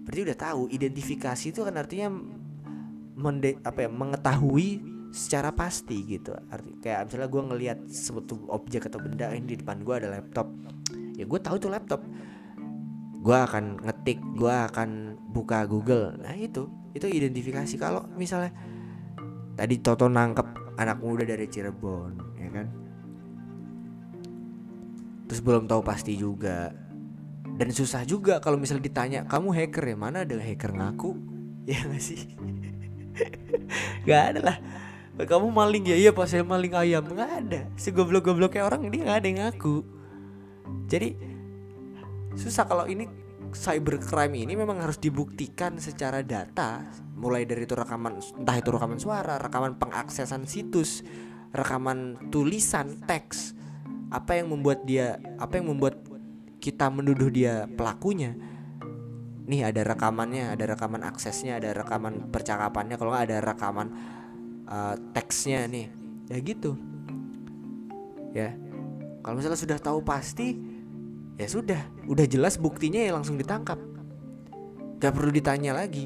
berarti 0.00 0.26
udah 0.26 0.38
tahu 0.42 0.62
identifikasi 0.74 1.44
itu 1.54 1.60
kan 1.62 1.76
artinya 1.78 2.10
mende, 3.14 3.62
apa 3.62 3.86
ya 3.86 3.90
mengetahui 3.92 4.82
secara 5.14 5.54
pasti 5.54 6.02
gitu. 6.02 6.34
Arti 6.50 6.82
kayak 6.82 7.06
misalnya 7.06 7.28
gue 7.30 7.42
ngelihat 7.46 7.78
suatu 7.86 8.42
objek 8.50 8.90
atau 8.90 8.98
benda 8.98 9.30
ini 9.30 9.54
di 9.54 9.56
depan 9.62 9.86
gue 9.86 9.94
ada 9.94 10.08
laptop. 10.10 10.50
Ya 11.14 11.28
gue 11.28 11.38
tahu 11.38 11.62
itu 11.62 11.68
laptop 11.70 12.02
gue 13.20 13.36
akan 13.36 13.84
ngetik 13.84 14.18
gue 14.36 14.54
akan 14.72 15.20
buka 15.28 15.68
Google. 15.68 16.16
Nah 16.16 16.32
itu 16.32 16.66
itu 16.96 17.06
identifikasi. 17.06 17.76
Kalau 17.76 18.08
misalnya 18.16 18.50
tadi 19.54 19.76
Toto 19.84 20.08
nangkep 20.08 20.76
anak 20.80 20.98
muda 21.04 21.28
dari 21.28 21.44
Cirebon 21.44 22.40
ya 22.40 22.48
kan? 22.48 22.66
Terus 25.28 25.40
belum 25.44 25.68
tahu 25.68 25.84
pasti 25.84 26.16
juga. 26.16 26.72
Dan 27.60 27.76
susah 27.76 28.08
juga 28.08 28.40
kalau 28.40 28.56
misalnya 28.56 28.88
ditanya 28.88 29.20
kamu 29.28 29.52
hacker 29.52 29.84
ya? 29.92 29.96
Mana 30.00 30.24
ada 30.24 30.36
hacker 30.40 30.72
ngaku? 30.74 31.12
Ya 31.68 31.86
gak 31.86 32.02
sih? 32.02 32.24
Gak 34.08 34.22
ada 34.32 34.40
lah. 34.42 34.56
Kamu 35.20 35.52
maling 35.52 35.84
ya? 35.92 35.96
Iya 36.00 36.10
pas 36.16 36.32
saya 36.32 36.40
maling 36.40 36.72
ayam. 36.72 37.04
Nggak 37.04 37.30
ada. 37.44 37.60
Segoblok 37.76 38.24
gobloknya 38.24 38.64
orang 38.64 38.88
dia 38.88 39.04
nggak 39.04 39.18
ada 39.20 39.28
yang 39.28 39.38
ngaku. 39.44 39.84
Jadi 40.88 41.08
susah 42.38 42.64
kalau 42.66 42.86
ini 42.86 43.06
cybercrime 43.50 44.46
ini 44.46 44.54
memang 44.54 44.78
harus 44.78 44.98
dibuktikan 45.00 45.78
secara 45.82 46.22
data 46.22 46.86
mulai 47.18 47.44
dari 47.44 47.66
itu 47.68 47.76
rekaman 47.76 48.16
entah 48.40 48.56
itu 48.56 48.70
rekaman 48.72 48.96
suara, 48.96 49.36
rekaman 49.36 49.76
pengaksesan 49.76 50.48
situs, 50.48 51.04
rekaman 51.52 52.30
tulisan 52.32 52.96
teks. 53.04 53.52
Apa 54.10 54.42
yang 54.42 54.50
membuat 54.50 54.82
dia 54.88 55.20
apa 55.38 55.60
yang 55.60 55.70
membuat 55.70 56.02
kita 56.58 56.88
menuduh 56.88 57.28
dia 57.28 57.68
pelakunya? 57.76 58.34
Nih 59.46 59.66
ada 59.66 59.82
rekamannya, 59.82 60.54
ada 60.54 60.64
rekaman 60.74 61.02
aksesnya, 61.04 61.58
ada 61.60 61.74
rekaman 61.74 62.30
percakapannya, 62.30 62.96
kalau 62.96 63.12
nggak 63.12 63.26
ada 63.30 63.38
rekaman 63.42 63.88
uh, 64.66 64.94
teksnya 65.12 65.66
nih. 65.68 65.86
Ya 66.30 66.38
gitu. 66.40 66.78
Ya. 68.32 68.54
Kalau 69.20 69.36
misalnya 69.36 69.60
sudah 69.60 69.78
tahu 69.78 70.00
pasti 70.00 70.56
ya 71.40 71.48
sudah 71.48 71.80
udah 72.04 72.26
jelas 72.28 72.60
buktinya 72.60 73.00
ya 73.00 73.16
langsung 73.16 73.40
ditangkap. 73.40 73.80
Gak 75.00 75.16
perlu 75.16 75.32
ditanya 75.32 75.72
lagi. 75.72 76.04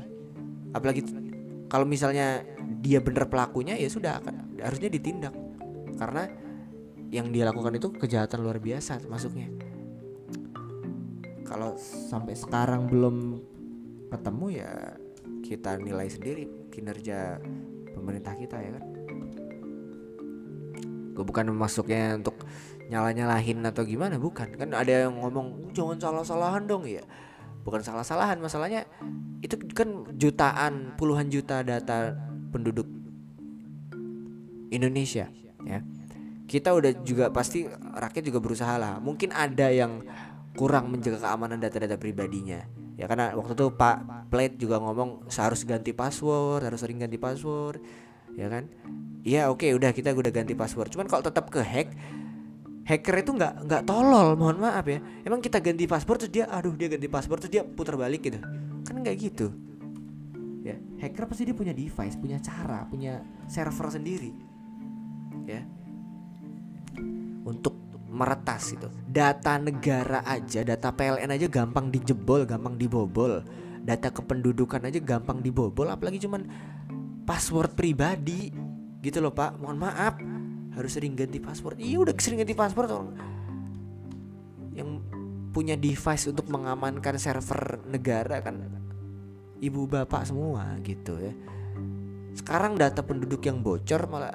Apalagi 0.70 1.02
kalau 1.66 1.82
misalnya 1.82 2.46
dia 2.78 3.02
bener 3.02 3.26
pelakunya 3.26 3.74
ya 3.74 3.90
sudah 3.90 4.22
harusnya 4.62 4.86
ditindak. 4.86 5.34
Karena 5.98 6.30
yang 7.10 7.34
dia 7.34 7.50
lakukan 7.50 7.74
itu 7.74 7.90
kejahatan 7.90 8.42
luar 8.42 8.58
biasa 8.62 9.02
masuknya 9.06 9.46
kalau 11.54 11.78
sampai 11.78 12.34
sekarang 12.34 12.90
belum 12.90 13.38
ketemu 14.10 14.46
ya 14.58 14.98
kita 15.46 15.78
nilai 15.78 16.10
sendiri 16.10 16.50
kinerja 16.74 17.38
pemerintah 17.94 18.34
kita 18.34 18.58
ya 18.58 18.74
kan? 18.74 18.84
Gue 21.14 21.22
bukan 21.22 21.54
masuknya 21.54 22.18
untuk 22.18 22.42
nyalah-nyalahin 22.92 23.64
atau 23.64 23.82
gimana? 23.86 24.20
Bukan. 24.20 24.56
Kan 24.58 24.70
ada 24.76 25.08
yang 25.08 25.16
ngomong 25.20 25.72
jangan 25.72 25.96
salah-salahan 26.00 26.64
dong. 26.68 26.84
Ya 26.84 27.04
bukan 27.64 27.80
salah-salahan 27.80 28.38
masalahnya 28.38 28.84
itu 29.40 29.56
kan 29.72 30.04
jutaan 30.20 30.92
puluhan 31.00 31.32
juta 31.32 31.64
data 31.64 32.12
penduduk 32.52 32.86
Indonesia 34.68 35.32
ya. 35.64 35.80
Kita 36.44 36.76
udah 36.76 36.92
juga 37.00 37.32
pasti 37.32 37.64
rakyat 37.72 38.20
juga 38.28 38.38
berusaha 38.44 38.76
lah. 38.76 39.00
Mungkin 39.00 39.32
ada 39.32 39.72
yang 39.72 40.04
kurang 40.54 40.92
menjaga 40.92 41.24
keamanan 41.24 41.56
data-data 41.56 41.96
pribadinya 41.96 42.60
ya. 43.00 43.08
Karena 43.08 43.32
waktu 43.32 43.56
itu 43.56 43.72
Pak 43.72 44.28
Plate 44.28 44.60
juga 44.60 44.76
ngomong 44.78 45.32
seharus 45.32 45.64
ganti 45.64 45.96
password 45.96 46.68
harus 46.68 46.84
sering 46.84 47.00
ganti 47.00 47.16
password 47.16 47.80
ya 48.36 48.52
kan. 48.52 48.68
Iya 49.24 49.48
oke 49.48 49.64
okay, 49.64 49.70
udah 49.72 49.88
kita 49.96 50.12
udah 50.12 50.28
ganti 50.28 50.52
password. 50.52 50.92
Cuman 50.92 51.08
kalau 51.08 51.24
tetap 51.24 51.48
ke 51.48 51.64
hack 51.64 51.88
hacker 52.84 53.24
itu 53.24 53.32
nggak 53.32 53.64
nggak 53.64 53.82
tolol 53.88 54.36
mohon 54.36 54.60
maaf 54.60 54.84
ya. 54.84 55.00
Emang 55.24 55.40
kita 55.40 55.58
ganti 55.64 55.88
paspor 55.88 56.20
terus 56.20 56.32
dia 56.32 56.44
aduh 56.46 56.76
dia 56.76 56.92
ganti 56.92 57.08
paspor 57.08 57.40
terus 57.40 57.52
dia 57.52 57.64
putar 57.64 57.96
balik 57.96 58.28
gitu. 58.28 58.38
Kan 58.84 59.00
nggak 59.00 59.16
gitu. 59.18 59.48
Ya 60.64 60.76
hacker 61.00 61.24
pasti 61.28 61.48
dia 61.48 61.56
punya 61.56 61.72
device 61.72 62.16
punya 62.20 62.36
cara 62.44 62.84
punya 62.88 63.24
server 63.48 63.88
sendiri. 63.88 64.30
Ya. 65.48 65.64
Untuk 67.44 67.76
meretas 68.14 68.70
itu 68.70 68.86
data 69.10 69.58
negara 69.58 70.22
aja 70.22 70.62
data 70.62 70.94
PLN 70.94 71.34
aja 71.34 71.48
gampang 71.48 71.88
dijebol 71.88 72.44
gampang 72.44 72.76
dibobol. 72.76 73.40
Data 73.84 74.08
kependudukan 74.08 74.88
aja 74.88 74.96
gampang 75.00 75.44
dibobol 75.44 75.92
apalagi 75.92 76.20
cuman 76.24 76.48
password 77.24 77.72
pribadi 77.72 78.52
gitu 79.00 79.24
loh 79.24 79.32
pak. 79.32 79.56
Mohon 79.56 79.78
maaf 79.88 80.14
harus 80.74 80.90
sering 80.90 81.14
ganti 81.14 81.38
password. 81.38 81.78
Iya 81.78 82.02
udah 82.02 82.14
sering 82.18 82.42
ganti 82.42 82.54
password 82.54 82.90
orang. 82.90 83.10
Yang 84.74 84.90
punya 85.54 85.78
device 85.78 86.26
untuk 86.26 86.50
mengamankan 86.50 87.14
server 87.14 87.78
negara 87.86 88.42
kan. 88.42 88.58
Ibu 89.62 89.86
bapak 89.86 90.26
semua 90.26 90.74
gitu 90.82 91.14
ya. 91.14 91.32
Sekarang 92.34 92.74
data 92.74 93.06
penduduk 93.06 93.46
yang 93.46 93.62
bocor 93.62 94.10
malah 94.10 94.34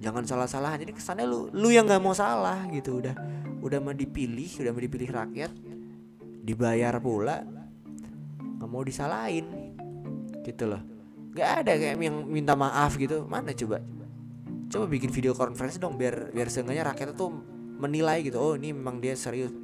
jangan 0.00 0.24
salah-salah 0.24 0.76
jadi 0.80 0.92
kesannya 0.92 1.24
lu 1.28 1.48
lu 1.52 1.68
yang 1.68 1.84
nggak 1.84 2.00
mau 2.00 2.16
salah 2.16 2.64
gitu. 2.72 3.04
Udah 3.04 3.14
udah 3.60 3.78
mau 3.84 3.92
dipilih 3.92 4.48
udah 4.64 4.72
mau 4.72 4.82
dipilih 4.82 5.10
rakyat 5.12 5.52
dibayar 6.44 6.96
pula 6.96 7.44
nggak 8.56 8.70
mau 8.72 8.80
disalahin. 8.80 9.76
Gitu 10.40 10.64
loh. 10.64 10.80
Nggak 11.36 11.50
ada 11.60 11.72
kayak 11.76 12.00
yang 12.00 12.24
minta 12.24 12.56
maaf 12.56 12.96
gitu. 12.96 13.28
Mana 13.28 13.52
coba 13.52 13.84
coba 14.74 14.90
bikin 14.90 15.14
video 15.14 15.38
conference 15.38 15.78
dong 15.78 15.94
biar 15.94 16.34
biar 16.34 16.50
seenggaknya 16.50 16.90
rakyat 16.90 17.14
tuh 17.14 17.30
menilai 17.78 18.26
gitu. 18.26 18.42
Oh 18.42 18.58
ini 18.58 18.74
memang 18.74 18.98
dia 18.98 19.14
serius. 19.14 19.54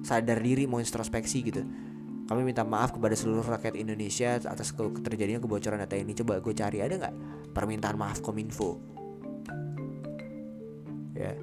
Sadar 0.00 0.40
diri 0.40 0.64
mau 0.64 0.80
introspeksi 0.80 1.44
gitu. 1.44 1.60
Kami 2.24 2.40
minta 2.40 2.64
maaf 2.64 2.96
kepada 2.96 3.12
seluruh 3.12 3.44
rakyat 3.44 3.76
Indonesia 3.76 4.40
atas 4.40 4.72
terjadinya 5.04 5.44
kebocoran 5.44 5.76
data 5.76 6.00
ini. 6.00 6.16
Coba 6.16 6.40
gue 6.40 6.56
cari 6.56 6.80
ada 6.80 6.96
nggak 6.96 7.14
permintaan 7.52 8.00
maaf 8.00 8.24
kominfo? 8.24 8.80
Ya. 11.12 11.36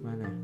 Mana 0.00 0.39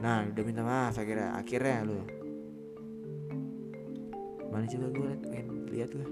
nah 0.00 0.24
udah 0.24 0.44
minta 0.44 0.64
maaf 0.64 0.96
akhirnya 0.96 1.36
akhirnya 1.36 1.78
lu 1.84 2.00
mana 4.50 4.66
coba 4.66 4.86
gue 4.90 5.12
lihat 5.30 5.48
lihat 5.70 5.90
gue 5.94 6.06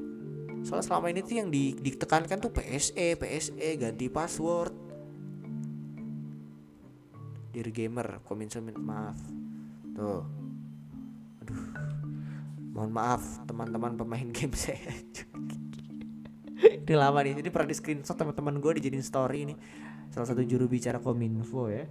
soalnya 0.62 0.84
selama 0.86 1.06
ini 1.10 1.20
tuh 1.24 1.34
yang 1.40 1.48
di, 1.48 1.74
ditekankan 1.74 2.38
tuh 2.38 2.52
PSE 2.52 3.16
PSE 3.16 3.68
ganti 3.80 4.06
password 4.12 4.86
Dear 7.48 7.74
gamer 7.74 8.22
kominfo 8.22 8.60
minta 8.62 8.78
maaf 8.78 9.18
Tuh. 9.98 10.22
Aduh. 11.42 11.62
Mohon 12.70 12.90
maaf 12.94 13.22
teman-teman 13.50 13.98
pemain 13.98 14.28
game 14.36 14.54
saya. 14.54 14.78
ini 16.62 16.94
lama 16.94 17.18
nih. 17.26 17.42
Ini 17.42 17.50
pernah 17.50 17.66
di 17.66 17.74
screenshot 17.74 18.14
teman-teman 18.14 18.62
gue 18.62 18.78
dijadiin 18.78 19.02
story 19.02 19.50
ini. 19.50 19.54
Salah 20.14 20.30
satu 20.30 20.46
juru 20.46 20.70
bicara 20.70 21.02
Kominfo 21.02 21.66
ya. 21.66 21.90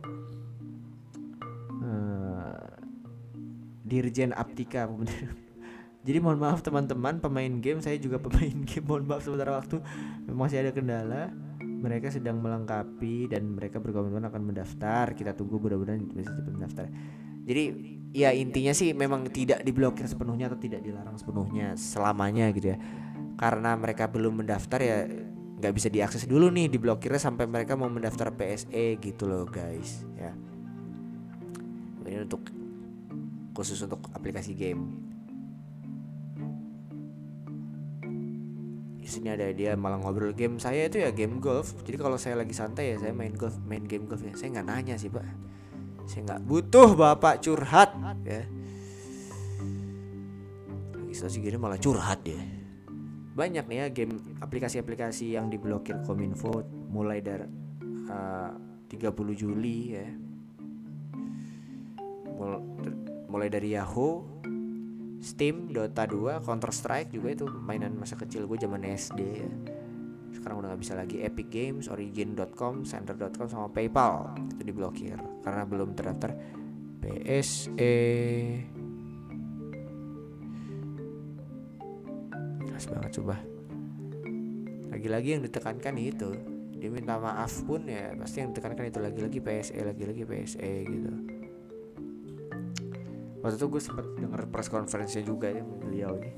Dirjen 3.88 4.36
Aptika 4.36 4.92
Jadi 6.08 6.24
mohon 6.24 6.40
maaf 6.40 6.64
teman-teman 6.64 7.20
pemain 7.20 7.52
game 7.60 7.84
saya 7.84 8.00
juga 8.00 8.16
pemain 8.16 8.64
game 8.70 8.86
mohon 8.88 9.04
maaf 9.04 9.28
sementara 9.28 9.60
waktu. 9.60 9.84
Masih 10.32 10.64
ada 10.64 10.72
kendala. 10.72 11.32
Mereka 11.60 12.10
sedang 12.10 12.40
melengkapi 12.40 13.28
dan 13.28 13.54
mereka 13.54 13.84
berkomitmen 13.84 14.24
akan 14.24 14.42
mendaftar. 14.44 15.12
Kita 15.12 15.36
tunggu 15.36 15.60
mudah-mudahan 15.60 16.00
bisa 16.16 16.32
cepat 16.32 16.54
mendaftar. 16.56 16.86
Jadi 17.48 17.64
ya 18.16 18.32
intinya 18.32 18.72
sih 18.72 18.96
memang 18.96 19.28
tidak 19.32 19.64
diblokir 19.68 20.08
sepenuhnya 20.08 20.48
atau 20.48 20.60
tidak 20.60 20.80
dilarang 20.84 21.20
sepenuhnya 21.20 21.76
selamanya 21.76 22.56
gitu 22.56 22.76
ya. 22.76 22.78
Karena 23.36 23.76
mereka 23.76 24.08
belum 24.08 24.42
mendaftar 24.44 24.80
ya 24.80 24.98
nggak 25.58 25.74
bisa 25.74 25.90
diakses 25.90 26.30
dulu 26.30 26.54
nih 26.54 26.70
diblokirnya 26.70 27.18
sampai 27.18 27.50
mereka 27.50 27.74
mau 27.74 27.90
mendaftar 27.90 28.32
PSE 28.32 28.96
gitu 29.04 29.28
loh 29.28 29.44
guys 29.44 30.08
ya. 30.16 30.32
Ini 32.08 32.24
untuk 32.24 32.57
khusus 33.58 33.82
untuk 33.82 34.06
aplikasi 34.14 34.54
game. 34.54 35.02
Di 39.02 39.10
sini 39.10 39.34
ada 39.34 39.50
dia 39.50 39.74
malah 39.74 39.98
ngobrol 39.98 40.38
game. 40.38 40.62
Saya 40.62 40.86
itu 40.86 41.02
ya 41.02 41.10
game 41.10 41.42
golf. 41.42 41.74
Jadi 41.82 41.98
kalau 41.98 42.22
saya 42.22 42.38
lagi 42.38 42.54
santai 42.54 42.94
ya 42.94 43.02
saya 43.02 43.18
main 43.18 43.34
golf 43.34 43.58
main 43.66 43.82
game 43.82 44.06
golf 44.06 44.22
ya. 44.22 44.38
Saya 44.38 44.54
nggak 44.62 44.68
nanya 44.70 44.96
sih 45.02 45.10
pak. 45.10 45.26
Saya 46.06 46.22
nggak 46.30 46.42
butuh 46.46 46.94
bapak 46.94 47.42
curhat 47.42 47.98
ya. 48.22 48.46
Situasi 51.10 51.42
gini 51.42 51.58
malah 51.58 51.82
curhat 51.82 52.22
ya 52.30 52.38
banyak 53.38 53.70
nih 53.70 53.78
ya 53.78 53.88
game 53.94 54.18
aplikasi-aplikasi 54.42 55.38
yang 55.38 55.54
diblokir 55.54 56.02
Kominfo 56.02 56.66
mulai 56.90 57.22
dari 57.22 57.46
uh, 58.10 58.50
30 58.90 59.14
Juli 59.38 59.94
ya 59.94 60.10
mulai 63.28 63.52
dari 63.52 63.76
Yahoo 63.76 64.38
Steam, 65.18 65.74
Dota 65.74 66.06
2, 66.06 66.46
Counter 66.46 66.70
Strike 66.70 67.10
juga 67.10 67.34
itu 67.34 67.46
mainan 67.50 67.98
masa 67.98 68.14
kecil 68.14 68.46
gue 68.46 68.58
zaman 68.62 68.86
SD 68.86 69.20
ya. 69.26 69.50
Sekarang 70.30 70.62
udah 70.62 70.70
nggak 70.74 70.82
bisa 70.82 70.94
lagi. 70.94 71.26
Epic 71.26 71.50
Games, 71.50 71.90
Origin.com, 71.90 72.86
Center.com 72.86 73.48
sama 73.50 73.68
PayPal. 73.74 74.38
Itu 74.54 74.62
diblokir 74.62 75.18
karena 75.42 75.66
belum 75.66 75.98
terdaftar. 75.98 76.32
PSE. 76.98 77.98
Jelas 82.70 82.86
banget 82.90 83.12
coba. 83.22 83.36
Lagi-lagi 84.94 85.30
yang 85.38 85.44
ditekankan 85.46 85.96
itu 85.98 86.30
dia 86.78 86.94
minta 86.94 87.18
maaf 87.18 87.66
pun 87.66 87.90
ya 87.90 88.14
pasti 88.14 88.46
yang 88.46 88.54
ditekankan 88.54 88.86
itu 88.86 89.02
lagi-lagi 89.02 89.40
PSE 89.42 89.82
lagi-lagi 89.82 90.24
PSE 90.30 90.74
gitu 90.86 91.37
waktu 93.48 93.56
itu 93.64 93.68
gue 93.72 93.80
sempat 93.80 94.04
denger 94.20 94.52
press 94.52 94.68
conference-nya 94.68 95.24
juga 95.24 95.48
ya 95.48 95.64
beliau 95.64 96.20
ini. 96.20 96.32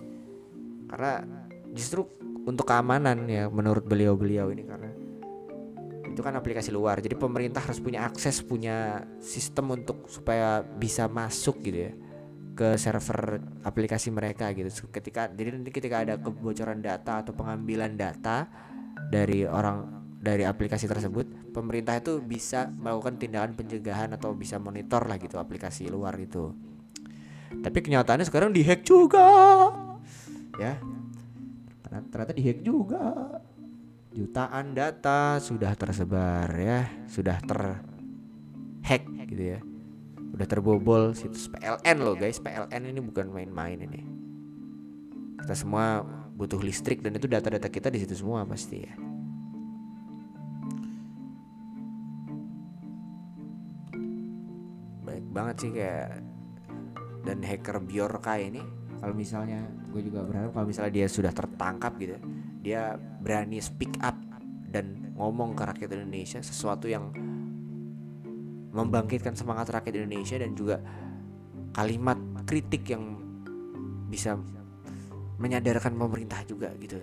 Karena 0.85 1.25
justru 1.73 2.05
untuk 2.45 2.69
keamanan 2.69 3.25
ya 3.25 3.49
menurut 3.49 3.81
beliau-beliau 3.81 4.53
ini 4.53 4.63
karena 4.69 4.93
itu 6.05 6.21
kan 6.21 6.37
aplikasi 6.37 6.69
luar. 6.69 7.01
Jadi 7.01 7.17
pemerintah 7.17 7.65
harus 7.65 7.81
punya 7.81 8.05
akses 8.05 8.45
punya 8.45 9.09
sistem 9.17 9.73
untuk 9.73 10.05
supaya 10.05 10.61
bisa 10.61 11.09
masuk 11.09 11.65
gitu 11.65 11.89
ya 11.89 11.93
ke 12.53 12.77
server 12.77 13.41
aplikasi 13.65 14.13
mereka 14.13 14.53
gitu. 14.53 14.69
Ketika 14.93 15.33
jadi 15.33 15.57
nanti 15.57 15.73
ketika 15.73 16.05
ada 16.05 16.21
kebocoran 16.21 16.85
data 16.85 17.25
atau 17.25 17.33
pengambilan 17.33 17.97
data 17.97 18.45
dari 19.09 19.49
orang 19.49 19.97
dari 20.19 20.45
aplikasi 20.45 20.85
tersebut 20.85 21.49
pemerintah 21.55 21.95
itu 21.97 22.19
bisa 22.19 22.67
melakukan 22.67 23.15
tindakan 23.15 23.55
pencegahan 23.55 24.11
atau 24.13 24.35
bisa 24.35 24.59
monitor 24.59 25.07
lah 25.07 25.15
gitu 25.15 25.39
aplikasi 25.39 25.87
luar 25.87 26.19
itu 26.19 26.51
tapi 27.49 27.77
kenyataannya 27.81 28.25
sekarang 28.29 28.53
dihack 28.53 28.85
juga. 28.85 29.25
Ya. 30.61 30.77
Ternyata 31.89 32.33
dihack 32.37 32.61
juga. 32.61 33.01
Jutaan 34.13 34.77
data 34.77 35.41
sudah 35.41 35.73
tersebar 35.73 36.49
ya. 36.53 36.85
Sudah 37.09 37.41
terhack 37.41 39.03
gitu 39.25 39.57
ya. 39.57 39.59
Udah 40.29 40.45
terbobol 40.45 41.17
situs 41.17 41.49
PLN 41.49 41.97
loh 42.05 42.13
guys. 42.13 42.37
PLN 42.37 42.93
ini 42.93 43.01
bukan 43.01 43.33
main-main 43.33 43.81
ini. 43.81 44.01
Kita 45.41 45.57
semua 45.57 46.05
butuh 46.37 46.61
listrik 46.61 47.01
dan 47.01 47.17
itu 47.17 47.25
data-data 47.27 47.67
kita 47.67 47.89
di 47.89 47.99
situ 47.99 48.13
semua 48.13 48.45
pasti 48.45 48.77
ya. 48.85 48.93
Baik 55.03 55.25
banget 55.33 55.55
sih 55.65 55.71
kayak 55.73 56.28
dan 57.23 57.43
hacker 57.43 57.83
Bjorka 57.83 58.39
ini 58.39 58.61
kalau 58.99 59.15
misalnya 59.15 59.63
gue 59.95 60.01
juga 60.03 60.27
berharap 60.27 60.51
kalau 60.51 60.67
misalnya 60.67 60.91
dia 60.91 61.07
sudah 61.07 61.31
tertangkap 61.31 61.95
gitu 61.99 62.13
ya, 62.15 62.21
dia 62.59 62.81
berani 62.99 63.63
speak 63.63 63.95
up 64.03 64.15
dan 64.69 65.15
ngomong 65.15 65.55
ke 65.55 65.63
rakyat 65.63 65.89
Indonesia 65.95 66.39
sesuatu 66.43 66.85
yang 66.91 67.09
membangkitkan 68.69 69.33
semangat 69.33 69.71
rakyat 69.71 70.03
Indonesia 70.03 70.37
dan 70.37 70.51
juga 70.53 70.77
kalimat 71.73 72.19
kritik 72.43 72.85
yang 72.91 73.17
bisa 74.11 74.35
menyadarkan 75.39 75.95
pemerintah 75.95 76.43
juga 76.43 76.75
gitu 76.77 76.99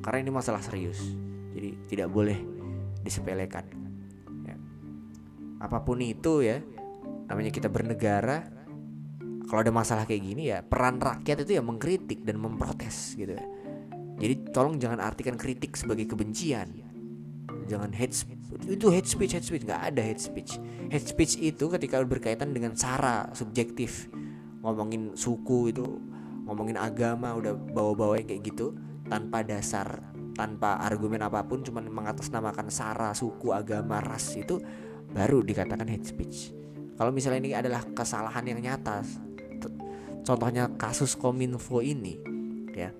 karena 0.00 0.18
ini 0.22 0.30
masalah 0.30 0.62
serius 0.62 1.02
jadi 1.52 1.70
tidak 1.90 2.08
boleh 2.14 2.38
disepelekan 3.02 3.66
ya. 4.46 4.56
apa 5.58 5.78
pun 5.82 5.98
itu 5.98 6.46
ya 6.46 6.62
namanya 7.26 7.50
kita 7.50 7.66
bernegara 7.66 8.55
kalau 9.46 9.60
ada 9.62 9.72
masalah 9.72 10.04
kayak 10.04 10.22
gini 10.26 10.50
ya 10.50 10.58
peran 10.66 10.98
rakyat 10.98 11.46
itu 11.46 11.58
ya 11.58 11.62
mengkritik 11.62 12.26
dan 12.26 12.42
memprotes 12.42 13.14
gitu 13.14 13.34
ya. 13.38 13.46
Jadi 14.16 14.34
tolong 14.50 14.80
jangan 14.80 14.98
artikan 14.98 15.36
kritik 15.36 15.76
sebagai 15.76 16.08
kebencian. 16.08 16.82
Jangan 17.66 17.92
hate 17.92 18.14
speech. 18.14 18.42
Itu 18.66 18.88
hate 18.90 19.06
speech, 19.06 19.32
hate 19.36 19.46
speech 19.46 19.64
nggak 19.66 19.92
ada 19.92 20.02
hate 20.02 20.22
speech. 20.22 20.56
Hate 20.88 21.06
speech 21.06 21.36
itu 21.38 21.68
ketika 21.68 22.00
berkaitan 22.02 22.50
dengan 22.56 22.72
cara 22.74 23.28
subjektif. 23.36 24.08
Ngomongin 24.64 25.14
suku 25.14 25.70
itu 25.70 25.84
ngomongin 26.46 26.78
agama 26.78 27.34
udah 27.34 27.54
bawa-bawa 27.54 28.22
kayak 28.22 28.46
gitu 28.46 28.74
tanpa 29.10 29.42
dasar 29.42 30.14
tanpa 30.38 30.78
argumen 30.78 31.24
apa 31.24 31.42
pun 31.42 31.64
cuman 31.66 31.90
mengatasnamakan 31.90 32.70
sara 32.70 33.10
suku 33.16 33.50
agama 33.50 33.98
ras 33.98 34.36
itu 34.38 34.62
baru 35.10 35.42
dikatakan 35.42 35.90
hate 35.90 36.06
speech 36.06 36.54
kalau 36.94 37.10
misalnya 37.10 37.40
ini 37.42 37.52
adalah 37.56 37.82
kesalahan 37.96 38.46
yang 38.46 38.62
nyata 38.62 39.02
contohnya 40.26 40.66
kasus 40.74 41.14
kominfo 41.14 41.78
ini 41.78 42.18
ya. 42.74 42.90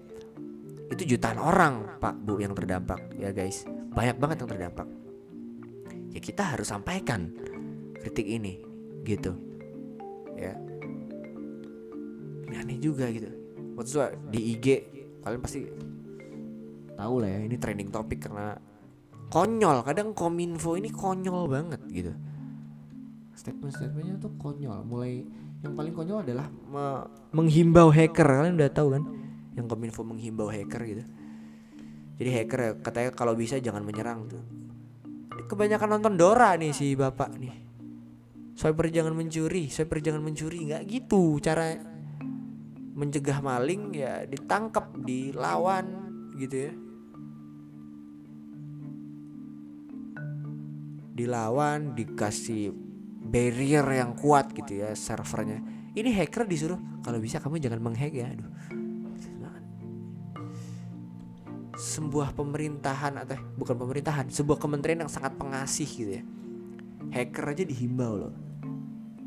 Itu 0.87 1.03
jutaan 1.03 1.43
orang 1.43 1.99
pak 1.99 2.15
bu 2.23 2.39
yang 2.39 2.55
terdampak 2.55 3.19
ya 3.19 3.35
guys. 3.35 3.67
Banyak 3.91 4.23
banget 4.23 4.47
yang 4.47 4.51
terdampak. 4.55 4.87
Ya 6.15 6.21
kita 6.23 6.55
harus 6.55 6.71
sampaikan 6.71 7.35
kritik 7.99 8.25
ini 8.25 8.63
gitu. 9.03 9.35
Ya. 10.39 10.55
Ini 12.47 12.55
aneh 12.63 12.79
juga 12.79 13.11
gitu. 13.11 13.27
Waktu 13.75 14.15
di 14.31 14.41
IG 14.55 14.67
kalian 15.27 15.43
pasti 15.43 15.67
tahu 16.95 17.15
lah 17.21 17.29
ya 17.29 17.41
ini 17.43 17.59
trending 17.59 17.91
topik 17.91 18.31
karena 18.31 18.55
konyol. 19.29 19.83
Kadang 19.83 20.15
kominfo 20.15 20.79
ini 20.79 20.95
konyol 20.95 21.51
banget 21.51 21.83
gitu. 21.91 22.15
Statement-statementnya 23.35 24.23
tuh 24.23 24.33
konyol. 24.39 24.87
Mulai 24.87 25.27
yang 25.65 25.73
paling 25.73 25.95
konyol 25.97 26.21
adalah 26.21 26.47
me 26.49 27.07
menghimbau 27.33 27.89
hacker. 27.89 28.27
Kalian 28.27 28.57
udah 28.61 28.73
tahu 28.73 28.89
kan? 28.97 29.03
Yang 29.57 29.67
kominfo 29.73 30.03
menghimbau 30.05 30.49
hacker 30.53 30.83
gitu. 30.85 31.05
Jadi 32.17 32.31
hacker 32.33 32.61
ya 32.61 32.71
katanya 32.81 33.11
kalau 33.13 33.37
bisa 33.37 33.61
jangan 33.61 33.85
menyerang 33.85 34.29
tuh. 34.29 34.45
Kebanyakan 35.47 36.01
nonton 36.01 36.15
Dora 36.17 36.57
nih 36.57 36.73
si 36.73 36.97
bapak 36.97 37.37
nih. 37.37 37.55
Swiper 38.57 38.89
jangan 38.89 39.13
mencuri 39.13 39.69
swiper 39.69 40.01
jangan 40.01 40.25
mencuri. 40.25 40.65
Nggak 40.65 40.83
gitu 40.89 41.37
cara 41.45 41.77
mencegah 42.97 43.45
maling 43.45 43.93
ya 43.93 44.25
ditangkap 44.25 44.97
dilawan 45.05 45.87
gitu 46.41 46.57
ya. 46.69 46.73
Dilawan 51.17 51.97
dikasih 51.97 52.86
barrier 53.27 53.85
yang 53.85 54.15
kuat 54.15 54.55
gitu 54.55 54.83
ya 54.87 54.95
servernya. 54.95 55.61
Ini 55.97 56.13
hacker 56.13 56.45
disuruh 56.45 56.79
kalau 57.01 57.19
bisa 57.19 57.41
kamu 57.41 57.59
jangan 57.59 57.81
menghack 57.81 58.13
ya. 58.13 58.29
Aduh. 58.31 58.53
Sebuah 61.77 62.33
pemerintahan 62.33 63.21
atau 63.21 63.37
bukan 63.61 63.77
pemerintahan 63.77 64.33
sebuah 64.33 64.57
kementerian 64.57 65.05
yang 65.05 65.13
sangat 65.13 65.37
pengasih 65.37 65.85
gitu 65.85 66.11
ya. 66.21 66.23
Hacker 67.13 67.53
aja 67.53 67.65
dihimbau 67.69 68.13
loh. 68.17 68.35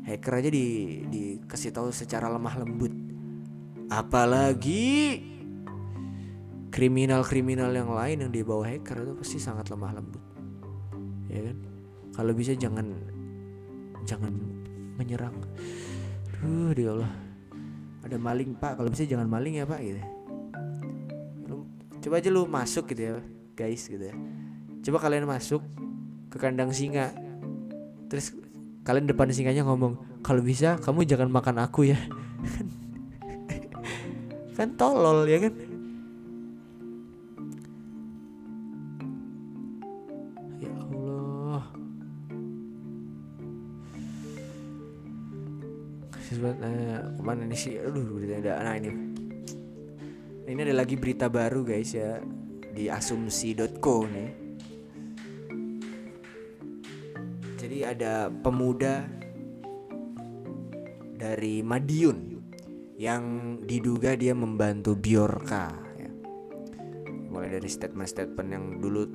Hacker 0.02 0.42
aja 0.42 0.50
di 0.50 0.66
dikasih 1.06 1.70
tahu 1.70 1.94
secara 1.94 2.26
lemah 2.26 2.54
lembut. 2.58 2.90
Apalagi 3.90 5.22
kriminal-kriminal 6.70 7.74
yang 7.74 7.90
lain 7.90 8.26
yang 8.26 8.32
dibawa 8.34 8.66
hacker 8.66 9.02
itu 9.02 9.12
pasti 9.18 9.38
sangat 9.42 9.70
lemah 9.70 9.92
lembut. 9.98 10.22
Ya 11.30 11.50
kan? 11.50 11.56
Kalau 12.14 12.32
bisa 12.34 12.54
jangan 12.58 12.90
jangan 14.08 14.32
menyerang. 14.96 15.36
Duh, 16.40 16.72
di 16.72 16.88
Allah. 16.88 17.12
Ada 18.04 18.16
maling 18.16 18.56
pak. 18.56 18.80
Kalau 18.80 18.88
bisa 18.88 19.04
jangan 19.04 19.28
maling 19.28 19.60
ya 19.60 19.68
pak 19.68 19.80
gitu. 19.84 20.00
Lu, 21.48 21.56
coba 22.00 22.14
aja 22.20 22.30
lu 22.32 22.48
masuk 22.48 22.88
gitu 22.92 23.02
ya 23.02 23.14
guys 23.56 23.84
gitu 23.84 24.00
ya. 24.00 24.16
Coba 24.80 24.98
kalian 25.04 25.28
masuk 25.28 25.60
ke 26.32 26.36
kandang 26.40 26.72
singa. 26.72 27.12
Terus 28.08 28.32
kalian 28.84 29.06
depan 29.06 29.28
singanya 29.28 29.62
ngomong 29.68 30.24
kalau 30.24 30.40
bisa 30.40 30.80
kamu 30.80 31.04
jangan 31.04 31.28
makan 31.28 31.60
aku 31.60 31.92
ya. 31.92 32.00
Kan 34.56 34.76
tolol 34.76 35.24
ya 35.24 35.40
kan 35.40 35.56
buat 46.40 46.56
uh, 46.58 47.00
ke 47.14 47.22
mana 47.22 47.44
nih 47.44 47.58
sih? 47.60 47.74
Aduh 47.76 48.16
berita 48.16 48.40
ada. 48.40 48.64
Nah 48.64 48.74
ini. 48.80 48.90
Ini 50.50 50.60
ada 50.66 50.74
lagi 50.82 50.98
berita 50.98 51.30
baru 51.30 51.62
guys 51.62 51.94
ya 51.94 52.18
di 52.74 52.90
asumsi.co 52.90 53.96
nih. 54.08 54.30
Jadi 57.60 57.78
ada 57.86 58.32
pemuda 58.32 59.06
dari 61.20 61.60
Madiun 61.60 62.18
yang 63.00 63.56
diduga 63.64 64.16
dia 64.16 64.32
membantu 64.36 64.96
Biorka 64.96 65.72
ya. 65.96 66.10
mulai 67.32 67.48
dari 67.48 67.68
statement-statement 67.68 68.48
yang 68.52 68.64
dulu 68.76 69.08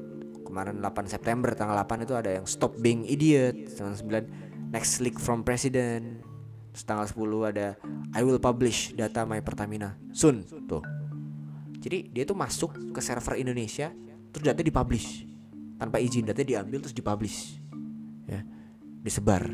kemarin 0.46 0.82
8 0.82 1.06
September 1.06 1.54
tanggal 1.54 1.78
8 1.86 2.06
itu 2.06 2.14
ada 2.18 2.32
yang 2.42 2.46
stop 2.50 2.78
being 2.82 3.06
idiot 3.06 3.54
tanggal 3.78 3.94
9 3.94 4.74
next 4.74 5.02
leak 5.06 5.18
from 5.22 5.46
president 5.46 6.22
Tanggal 6.84 7.08
10 7.08 7.52
ada 7.56 7.80
I 8.12 8.22
will 8.26 8.42
publish 8.42 8.92
data 8.92 9.24
My 9.24 9.40
Pertamina. 9.40 9.96
Soon 10.12 10.44
tuh. 10.68 10.84
Jadi 11.80 12.12
dia 12.12 12.28
tuh 12.28 12.36
masuk 12.36 12.92
ke 12.92 13.00
server 13.00 13.40
Indonesia 13.40 13.94
terus 14.36 14.44
data 14.44 14.60
dipublish. 14.60 15.24
Tanpa 15.80 16.04
izin 16.04 16.28
data 16.28 16.44
diambil 16.44 16.84
terus 16.84 16.92
dipublish. 16.92 17.62
Ya 18.28 18.44
disebar. 19.06 19.46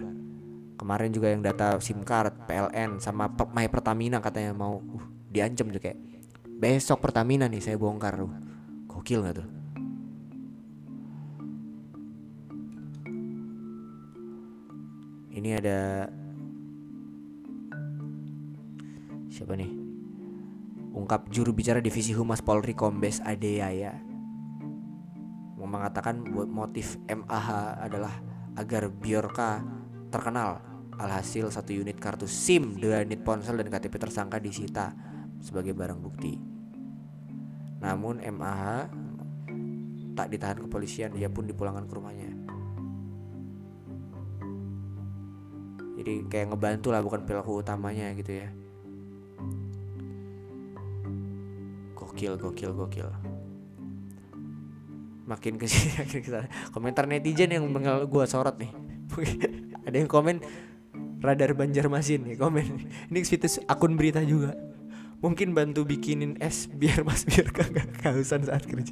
Kemarin 0.79 1.11
juga 1.13 1.29
yang 1.29 1.43
data 1.43 1.77
SIM 1.83 2.01
card 2.07 2.47
PLN 2.47 2.97
sama 3.03 3.29
My 3.51 3.67
Pertamina 3.67 4.23
katanya 4.23 4.55
mau 4.55 4.79
uh, 4.81 5.05
diancam 5.29 5.69
tuh 5.69 5.83
kayak 5.83 5.99
besok 6.57 7.03
Pertamina 7.03 7.45
nih 7.51 7.61
saya 7.61 7.75
bongkar. 7.75 8.15
Tuh 8.17 8.31
gokil 8.87 9.21
nggak 9.21 9.35
tuh? 9.37 9.49
Ini 15.31 15.49
ada 15.59 16.07
siapa 19.31 19.55
nih? 19.55 19.71
Ungkap 20.91 21.31
juru 21.31 21.55
bicara 21.55 21.79
divisi 21.79 22.11
humas 22.11 22.43
Polri 22.43 22.75
Kombes 22.75 23.23
Adeyaya. 23.23 23.95
Mengatakan 25.55 26.27
motif 26.51 26.99
MAH 27.07 27.79
adalah 27.79 28.11
agar 28.59 28.91
Biorka 28.91 29.63
terkenal. 30.11 30.59
Alhasil 30.99 31.47
satu 31.47 31.71
unit 31.71 31.95
kartu 31.97 32.27
SIM 32.27 32.75
dua 32.77 33.01
unit 33.07 33.23
ponsel 33.23 33.55
dan 33.55 33.71
KTP 33.71 33.95
tersangka 33.95 34.37
disita 34.37 34.91
sebagai 35.39 35.71
barang 35.71 36.03
bukti. 36.03 36.35
Namun 37.79 38.19
MAH 38.19 38.91
tak 40.13 40.27
ditahan 40.27 40.59
kepolisian 40.59 41.15
dia 41.15 41.31
pun 41.31 41.47
dipulangkan 41.47 41.87
ke 41.87 41.93
rumahnya. 41.95 42.31
Jadi 46.03 46.13
kayak 46.27 46.51
ngebantu 46.51 46.91
lah 46.91 46.99
bukan 46.99 47.23
pelaku 47.23 47.63
utamanya 47.63 48.11
gitu 48.11 48.43
ya 48.43 48.51
gokil 52.11 52.35
gokil 52.35 52.71
gokil. 52.75 53.07
Makin 55.23 55.55
ke 55.55 55.63
sini 55.71 55.95
komentar 56.75 57.07
netizen 57.07 57.55
yang 57.55 57.63
mengal 57.71 58.03
gua 58.03 58.27
sorot 58.27 58.59
nih. 58.59 58.67
Ada 59.87 59.95
yang 60.03 60.11
komen 60.11 60.43
radar 61.23 61.55
Banjarmasin 61.55 62.27
nih 62.27 62.35
komen. 62.35 62.67
Ini 63.09 63.19
situs 63.23 63.63
akun 63.71 63.95
berita 63.95 64.19
juga. 64.27 64.59
Mungkin 65.23 65.55
bantu 65.55 65.87
bikinin 65.87 66.35
es 66.43 66.67
biar 66.67 67.07
mas 67.07 67.23
biar 67.23 67.47
kagak 67.47 67.87
kehausan 68.03 68.43
saat 68.43 68.67
kerja. 68.67 68.91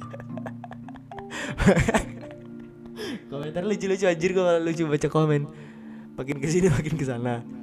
Komentar 3.28 3.68
lucu-lucu 3.68 4.08
anjir 4.08 4.32
kalau 4.32 4.56
lucu 4.64 4.88
baca 4.88 5.08
komen. 5.12 5.44
Makin 6.16 6.36
ke 6.40 6.48
sini 6.48 6.72
makin 6.72 6.94
ke 6.96 7.04
sana 7.04 7.59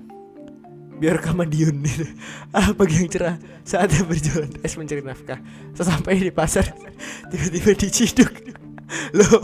biar 0.98 1.22
Madiun. 1.22 1.78
Gitu. 1.88 2.06
Ah 2.52 2.74
pagi 2.74 3.00
yang 3.00 3.10
cerah? 3.10 3.36
Saatnya 3.62 4.04
berjualan. 4.04 4.50
Es 4.66 4.76
mencari 4.76 5.02
nafkah. 5.06 5.39
Sesampai 5.78 6.20
di 6.20 6.34
pasar 6.34 6.74
tiba-tiba 7.32 7.72
diciduk. 7.78 8.34
Loh. 9.18 9.41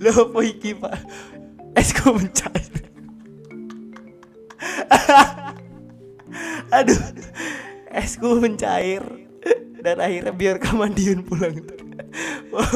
Loh 0.00 0.16
apa 0.30 0.38
iki 0.46 0.74
pak. 0.78 0.96
Esku 1.70 2.10
mencair 2.18 2.66
Aduh 6.70 7.00
Esku 7.94 8.38
mencair. 8.38 9.02
Dan 9.80 9.96
akhirnya 9.96 10.32
biar 10.36 10.56
Madiun 10.60 11.24
pulang. 11.24 11.56
Wah 12.52 12.68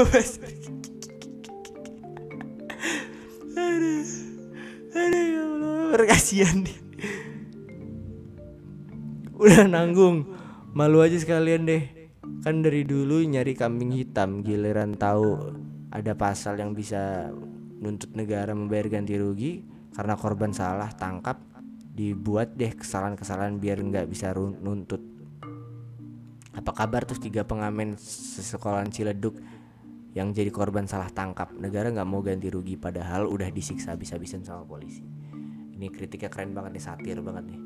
Aduh. 3.54 4.08
Aduh 4.94 5.63
ya 5.84 5.92
berkasihan 6.00 6.64
nih 6.64 6.84
udah 9.34 9.66
nanggung 9.68 10.24
malu 10.72 11.04
aja 11.04 11.20
sekalian 11.20 11.68
deh. 11.68 11.84
Kan 12.40 12.60
dari 12.60 12.84
dulu 12.84 13.20
nyari 13.24 13.52
kambing 13.52 13.92
hitam 13.92 14.40
giliran 14.40 14.96
tahu 14.96 15.52
ada 15.92 16.12
pasal 16.16 16.56
yang 16.56 16.72
bisa 16.72 17.30
nuntut 17.80 18.16
negara 18.16 18.56
membayar 18.56 18.88
ganti 18.88 19.14
rugi. 19.20 19.52
Karena 19.94 20.18
korban 20.18 20.50
salah 20.50 20.90
tangkap 20.90 21.38
dibuat 21.94 22.58
deh 22.58 22.74
kesalahan-kesalahan 22.74 23.62
biar 23.62 23.78
nggak 23.78 24.10
bisa 24.10 24.34
nuntut. 24.34 24.98
Apa 26.54 26.70
kabar 26.74 27.06
tuh 27.06 27.18
tiga 27.18 27.46
pengamen 27.46 27.94
sesekolahan 27.98 28.90
Ciledug 28.90 29.38
yang 30.14 30.34
jadi 30.34 30.50
korban 30.50 30.90
salah 30.90 31.10
tangkap? 31.10 31.54
Negara 31.54 31.94
nggak 31.94 32.08
mau 32.10 32.22
ganti 32.22 32.50
rugi 32.50 32.74
padahal 32.74 33.30
udah 33.30 33.50
disiksa 33.54 33.94
habis-habisan 33.94 34.42
sama 34.42 34.66
polisi 34.66 35.23
ini 35.74 35.90
kritiknya 35.90 36.30
keren 36.30 36.54
banget 36.54 36.78
nih 36.78 36.84
satir 36.84 37.18
banget 37.20 37.50
nih 37.50 37.60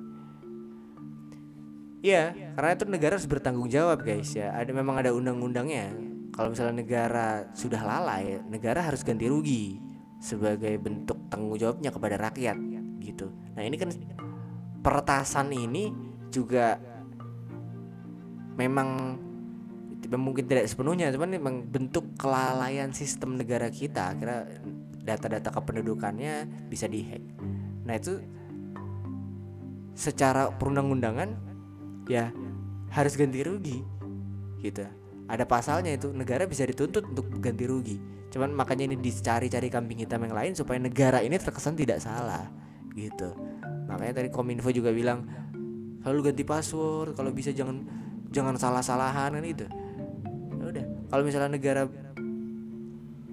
Iya, 1.99 2.55
karena 2.55 2.71
itu 2.79 2.85
negara 2.87 3.19
harus 3.19 3.27
bertanggung 3.27 3.67
jawab 3.67 4.07
guys 4.07 4.31
ya. 4.31 4.55
Ada 4.55 4.71
memang 4.71 5.03
ada 5.03 5.11
undang-undangnya. 5.11 5.91
Kalau 6.31 6.55
misalnya 6.55 6.87
negara 6.87 7.51
sudah 7.51 7.83
lalai, 7.83 8.39
negara 8.47 8.87
harus 8.87 9.03
ganti 9.03 9.27
rugi 9.27 9.83
sebagai 10.23 10.79
bentuk 10.79 11.27
tanggung 11.27 11.59
jawabnya 11.59 11.91
kepada 11.91 12.15
rakyat 12.15 12.55
gitu. 13.03 13.35
Nah 13.59 13.63
ini 13.67 13.75
kan 13.75 13.91
peretasan 14.79 15.51
ini 15.51 15.91
juga 16.31 16.79
memang 18.55 19.19
mungkin 20.15 20.47
tidak 20.47 20.71
sepenuhnya, 20.71 21.11
cuman 21.11 21.35
memang 21.35 21.55
bentuk 21.67 22.15
kelalaian 22.15 22.95
sistem 22.95 23.35
negara 23.35 23.75
kita. 23.75 24.15
Kira 24.15 24.47
data-data 25.03 25.51
kependudukannya 25.51 26.47
bisa 26.71 26.87
dihack. 26.87 27.27
Nah 27.89 27.97
itu 27.97 28.21
secara 29.97 30.53
perundang-undangan 30.53 31.33
ya 32.07 32.31
harus 32.93 33.17
ganti 33.17 33.41
rugi 33.41 33.81
gitu. 34.61 34.85
Ada 35.29 35.45
pasalnya 35.45 35.97
itu 35.97 36.13
negara 36.13 36.45
bisa 36.45 36.69
dituntut 36.69 37.09
untuk 37.09 37.33
ganti 37.41 37.65
rugi. 37.65 37.97
Cuman 38.29 38.53
makanya 38.53 38.93
ini 38.93 38.97
dicari-cari 39.01 39.73
kambing 39.73 40.05
hitam 40.05 40.21
yang 40.25 40.37
lain 40.37 40.53
supaya 40.53 40.77
negara 40.77 41.25
ini 41.25 41.41
terkesan 41.41 41.75
tidak 41.75 42.05
salah 42.05 42.49
gitu. 42.93 43.33
Makanya 43.89 44.21
tadi 44.21 44.29
kominfo 44.29 44.69
juga 44.69 44.93
bilang 44.93 45.25
kalau 46.05 46.21
ganti 46.21 46.45
password 46.45 47.17
kalau 47.17 47.33
bisa 47.33 47.51
jangan 47.53 47.85
jangan 48.29 48.55
salah-salahan 48.61 49.41
kan 49.41 49.45
itu 49.45 49.67
ya 50.61 50.65
udah 50.69 50.85
kalau 51.09 51.23
misalnya 51.25 51.57
negara 51.57 51.89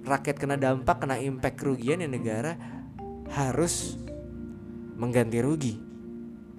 rakyat 0.06 0.36
kena 0.38 0.56
dampak 0.56 0.96
kena 1.02 1.16
impact 1.20 1.56
kerugian 1.60 2.00
ya 2.00 2.08
negara 2.08 2.56
harus 3.32 4.00
mengganti 4.96 5.38
rugi. 5.44 5.74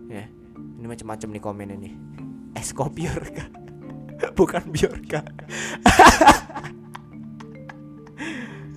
Ya 0.08 0.30
ini 0.78 0.86
macam-macam 0.86 1.28
nih 1.34 1.44
komen 1.44 1.70
ini. 1.78 1.92
Es 2.58 2.74
kopi 2.74 3.06
Biorka 3.06 3.46
bukan 4.38 4.74
Biorka 4.74 5.22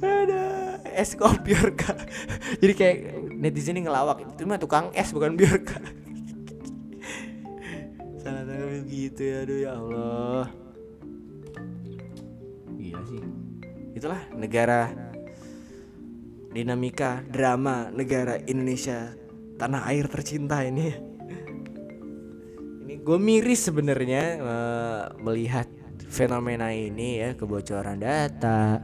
ada 0.05 0.77
es 0.85 1.17
kopi 1.17 1.57
Biorka 1.57 1.97
jadi 2.61 2.73
kayak 2.77 2.97
netizen 3.41 3.81
ini 3.81 3.89
ngelawak 3.89 4.37
itu 4.37 4.45
mah 4.45 4.61
tukang 4.61 4.93
es 4.93 5.17
bukan 5.17 5.41
Biorka 5.41 5.81
salah 8.21 8.45
salah 8.45 8.85
gitu 8.85 9.23
ya 9.25 9.49
aduh 9.49 9.59
ya 9.65 9.71
Allah. 9.81 10.45
Iya 12.77 13.01
sih. 13.09 13.25
Itulah 13.97 14.21
negara 14.37 14.93
dinamika 16.53 17.25
drama 17.33 17.89
negara 17.89 18.37
Indonesia 18.45 19.17
tanah 19.61 19.85
air 19.93 20.09
tercinta 20.09 20.65
ini. 20.65 20.89
Gue 23.05 23.19
miris 23.21 23.69
sebenarnya 23.69 24.25
uh, 24.41 25.03
melihat 25.21 25.69
fenomena 26.09 26.73
ini 26.73 27.21
ya 27.21 27.37
kebocoran 27.37 28.01
data 28.01 28.81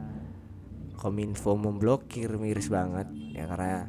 kominfo 1.00 1.56
memblokir 1.56 2.36
miris 2.36 2.68
banget. 2.68 3.08
Ya 3.32 3.48
karena 3.48 3.88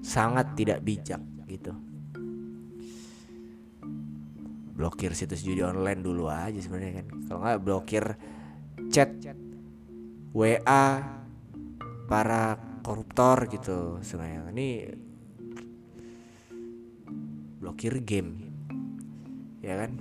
sangat 0.00 0.56
tidak 0.56 0.80
bijak 0.80 1.20
gitu. 1.44 1.76
Blokir 4.74 5.12
situs 5.12 5.44
judi 5.44 5.60
online 5.60 6.00
dulu 6.00 6.32
aja 6.32 6.56
sebenarnya 6.56 7.04
kan. 7.04 7.06
Kalau 7.28 7.40
nggak 7.44 7.60
blokir 7.62 8.04
chat 8.88 9.12
WA 10.34 10.86
para 12.08 12.42
koruptor 12.84 13.48
gitu 13.48 14.02
sebenarnya. 14.02 14.50
Ini 14.50 14.68
blokir 17.64 17.96
game. 18.04 18.44
Ya 19.64 19.80
kan? 19.80 19.96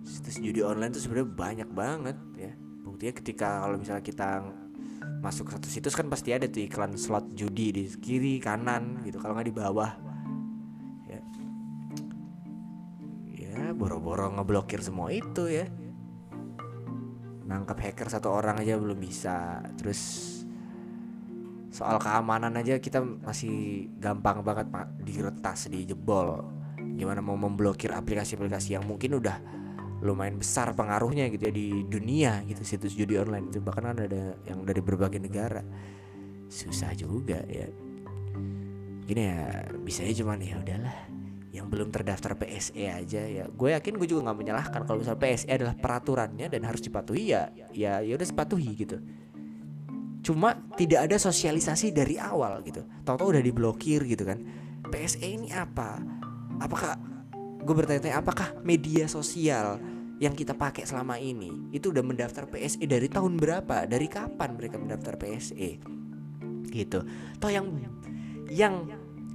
Situs 0.00 0.40
judi 0.40 0.64
online 0.64 0.96
tuh 0.96 1.04
sebenarnya 1.04 1.28
banyak 1.28 1.68
banget 1.76 2.16
ya. 2.40 2.56
Buktinya 2.80 3.12
ketika 3.20 3.68
kalau 3.68 3.76
misalnya 3.76 4.00
kita 4.00 4.40
masuk 5.20 5.52
ke 5.52 5.60
satu 5.60 5.68
situs 5.68 5.92
kan 5.92 6.08
pasti 6.08 6.32
ada 6.32 6.48
tuh 6.48 6.64
iklan 6.64 6.96
slot 6.96 7.36
judi 7.36 7.68
di 7.76 7.84
kiri 8.00 8.40
kanan 8.40 9.04
gitu. 9.04 9.20
Kalau 9.20 9.36
nggak 9.36 9.52
di 9.52 9.56
bawah 9.60 9.90
ya. 11.04 11.20
Ya 13.36 13.76
boro-boro 13.76 14.32
ngeblokir 14.40 14.80
semua 14.80 15.12
itu 15.12 15.52
ya. 15.52 15.68
Nangkap 17.44 17.76
hacker 17.76 18.08
satu 18.08 18.32
orang 18.32 18.64
aja 18.64 18.80
belum 18.80 18.96
bisa. 18.96 19.60
Terus 19.76 20.00
soal 21.70 22.02
keamanan 22.02 22.58
aja 22.58 22.82
kita 22.82 22.98
masih 22.98 23.86
gampang 24.02 24.42
banget 24.42 24.66
pak 24.68 24.90
diretas 25.06 25.70
dijebol. 25.70 26.42
Gimana 26.98 27.22
mau 27.22 27.38
memblokir 27.38 27.94
aplikasi-aplikasi 27.94 28.74
yang 28.76 28.84
mungkin 28.84 29.22
udah 29.22 29.38
lumayan 30.02 30.36
besar 30.36 30.74
pengaruhnya 30.74 31.30
gitu 31.30 31.48
ya 31.48 31.54
di 31.54 31.68
dunia 31.86 32.32
gitu 32.44 32.66
situs 32.66 32.98
judi 32.98 33.14
online 33.16 33.48
itu. 33.54 33.62
Bahkan 33.62 33.84
ada 33.94 34.34
yang 34.50 34.66
dari 34.66 34.82
berbagai 34.82 35.22
negara. 35.22 35.62
Susah 36.50 36.90
juga 36.98 37.38
ya. 37.46 37.70
Gini 39.06 39.22
ya 39.22 39.70
bisa 39.86 40.02
aja 40.02 40.26
cuman 40.26 40.42
ya 40.42 40.58
udahlah 40.58 40.96
yang 41.50 41.66
belum 41.66 41.94
terdaftar 41.94 42.34
PSE 42.34 42.90
aja 42.90 43.22
ya. 43.22 43.46
Gue 43.46 43.78
yakin 43.78 43.94
gue 43.94 44.10
juga 44.10 44.26
nggak 44.26 44.38
menyalahkan. 44.42 44.80
Kalau 44.82 44.98
misal 44.98 45.14
PSE 45.14 45.46
adalah 45.46 45.78
peraturannya 45.78 46.50
dan 46.50 46.66
harus 46.66 46.82
dipatuhi 46.82 47.30
ya 47.30 47.46
ya 47.70 48.02
ya 48.02 48.12
udah 48.18 48.26
sepatuhi 48.26 48.74
gitu 48.74 48.98
cuma 50.20 50.56
tidak 50.76 51.08
ada 51.08 51.16
sosialisasi 51.16 51.92
dari 51.92 52.20
awal 52.20 52.60
gitu. 52.64 52.84
Tahu-tahu 53.04 53.36
udah 53.36 53.42
diblokir 53.44 54.04
gitu 54.04 54.24
kan. 54.28 54.40
PSE 54.90 55.24
ini 55.24 55.48
apa? 55.52 56.00
Apakah 56.60 56.96
gue 57.60 57.74
bertanya-tanya 57.76 58.20
apakah 58.20 58.56
media 58.64 59.04
sosial 59.08 59.80
yang 60.20 60.36
kita 60.36 60.52
pakai 60.52 60.84
selama 60.84 61.16
ini 61.16 61.72
itu 61.72 61.88
udah 61.88 62.04
mendaftar 62.04 62.44
PSE 62.48 62.84
dari 62.84 63.08
tahun 63.08 63.40
berapa? 63.40 63.88
Dari 63.88 64.06
kapan 64.08 64.56
mereka 64.56 64.76
mendaftar 64.76 65.16
PSE 65.16 65.80
gitu. 66.70 67.02
Toh 67.40 67.50
yang 67.50 67.66
yang 68.50 68.86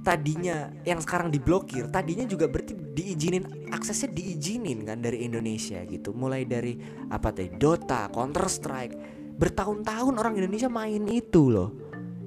tadinya 0.06 0.70
yang 0.86 1.02
sekarang 1.02 1.34
diblokir 1.34 1.90
tadinya 1.90 2.22
juga 2.22 2.46
berarti 2.46 2.78
diizinin 2.94 3.66
aksesnya 3.74 4.14
diizinin 4.14 4.86
kan 4.86 5.02
dari 5.02 5.26
Indonesia 5.26 5.82
gitu. 5.82 6.14
Mulai 6.14 6.46
dari 6.46 6.78
apa 7.10 7.34
tadi? 7.34 7.50
Dota 7.58 8.06
Counter 8.14 8.46
Strike 8.46 8.94
bertahun-tahun 9.36 10.14
orang 10.16 10.34
Indonesia 10.40 10.68
main 10.72 11.04
itu 11.08 11.52
loh 11.52 11.70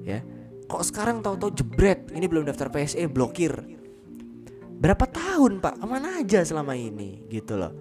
ya. 0.06 0.22
Kok 0.70 0.86
sekarang 0.86 1.18
tahu-tahu 1.18 1.50
jebret 1.50 2.14
ini 2.14 2.30
belum 2.30 2.46
daftar 2.46 2.70
PSE 2.70 3.10
blokir. 3.10 3.50
Berapa 4.80 5.04
tahun 5.10 5.58
pak? 5.58 5.82
Ke 5.82 5.86
mana 5.86 6.22
aja 6.22 6.46
selama 6.46 6.78
ini 6.78 7.26
gitu 7.26 7.58
loh. 7.58 7.74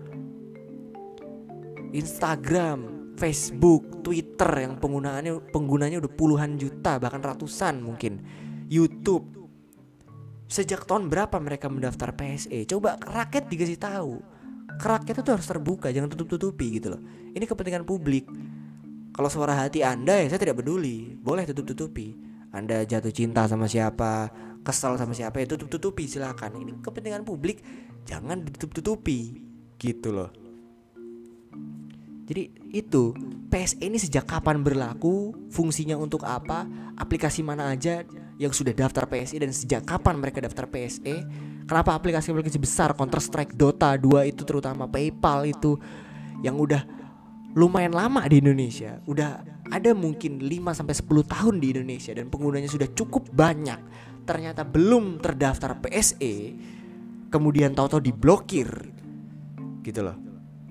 Instagram 1.94 3.14
Facebook 3.16 4.02
Twitter 4.02 4.50
yang 4.66 4.82
penggunaannya 4.82 5.54
penggunanya 5.54 6.02
udah 6.02 6.12
puluhan 6.12 6.58
juta 6.58 6.98
bahkan 6.98 7.22
ratusan 7.22 7.86
mungkin. 7.86 8.26
YouTube. 8.66 9.38
Sejak 10.50 10.90
tahun 10.90 11.14
berapa 11.14 11.38
mereka 11.38 11.70
mendaftar 11.70 12.18
PSE 12.18 12.66
coba 12.66 12.98
rakyat 12.98 13.54
dikasih 13.54 13.78
tahu. 13.78 14.18
Rakyat 14.82 15.22
itu 15.22 15.30
harus 15.30 15.46
terbuka 15.46 15.94
jangan 15.94 16.10
tutup 16.10 16.26
tutupi 16.26 16.82
gitu 16.82 16.98
loh. 16.98 17.02
Ini 17.38 17.46
kepentingan 17.46 17.86
publik 17.86 18.26
kalau 19.16 19.30
suara 19.32 19.58
hati 19.58 19.84
anda 19.84 20.18
ya 20.18 20.28
saya 20.30 20.42
tidak 20.42 20.64
peduli. 20.64 21.18
Boleh 21.20 21.44
tutup 21.50 21.70
tutupi 21.70 22.16
anda 22.50 22.82
jatuh 22.82 23.14
cinta 23.14 23.46
sama 23.46 23.70
siapa 23.70 24.30
kesal 24.66 24.98
sama 24.98 25.14
siapa 25.14 25.42
ya 25.42 25.46
tutup 25.50 25.70
tutupi 25.70 26.10
silakan. 26.10 26.58
Ini 26.62 26.72
kepentingan 26.82 27.24
publik. 27.26 27.62
Jangan 28.10 28.42
ditutup 28.42 28.82
tutupi 28.82 29.38
gitu 29.78 30.10
loh. 30.14 30.30
Jadi 32.30 32.74
itu. 32.74 33.14
PSE 33.50 33.82
ini 33.82 33.98
sejak 33.98 34.30
kapan 34.30 34.62
berlaku? 34.62 35.34
Fungsinya 35.50 35.98
untuk 35.98 36.22
apa? 36.22 36.70
Aplikasi 37.02 37.42
mana 37.42 37.74
aja 37.74 38.06
yang 38.38 38.54
sudah 38.54 38.72
daftar 38.72 39.10
PSE 39.10 39.36
dan 39.42 39.52
sejak 39.52 39.84
kapan 39.84 40.16
mereka 40.16 40.40
daftar 40.40 40.64
PSE 40.72 41.28
kenapa 41.68 41.92
aplikasi-aplikasi 41.92 42.56
besar 42.56 42.96
Counter 42.96 43.20
Strike 43.20 43.52
Dota 43.52 43.92
2 44.00 44.32
itu 44.32 44.48
terutama 44.48 44.88
PayPal 44.88 45.52
itu 45.52 45.76
yang 46.40 46.56
udah 46.56 46.88
lumayan 47.58 47.94
lama 47.94 48.26
di 48.30 48.42
Indonesia. 48.42 49.02
Udah 49.10 49.42
ada 49.70 49.92
mungkin 49.94 50.42
5 50.42 50.78
sampai 50.78 50.96
10 50.98 51.26
tahun 51.26 51.56
di 51.62 51.68
Indonesia 51.78 52.12
dan 52.14 52.30
penggunanya 52.30 52.70
sudah 52.70 52.90
cukup 52.94 53.30
banyak. 53.34 53.80
Ternyata 54.26 54.62
belum 54.66 55.18
terdaftar 55.22 55.82
PSE 55.82 56.54
kemudian 57.30 57.74
tahu-tahu 57.74 58.02
diblokir 58.02 58.70
gitu 59.82 60.02
loh. 60.06 60.18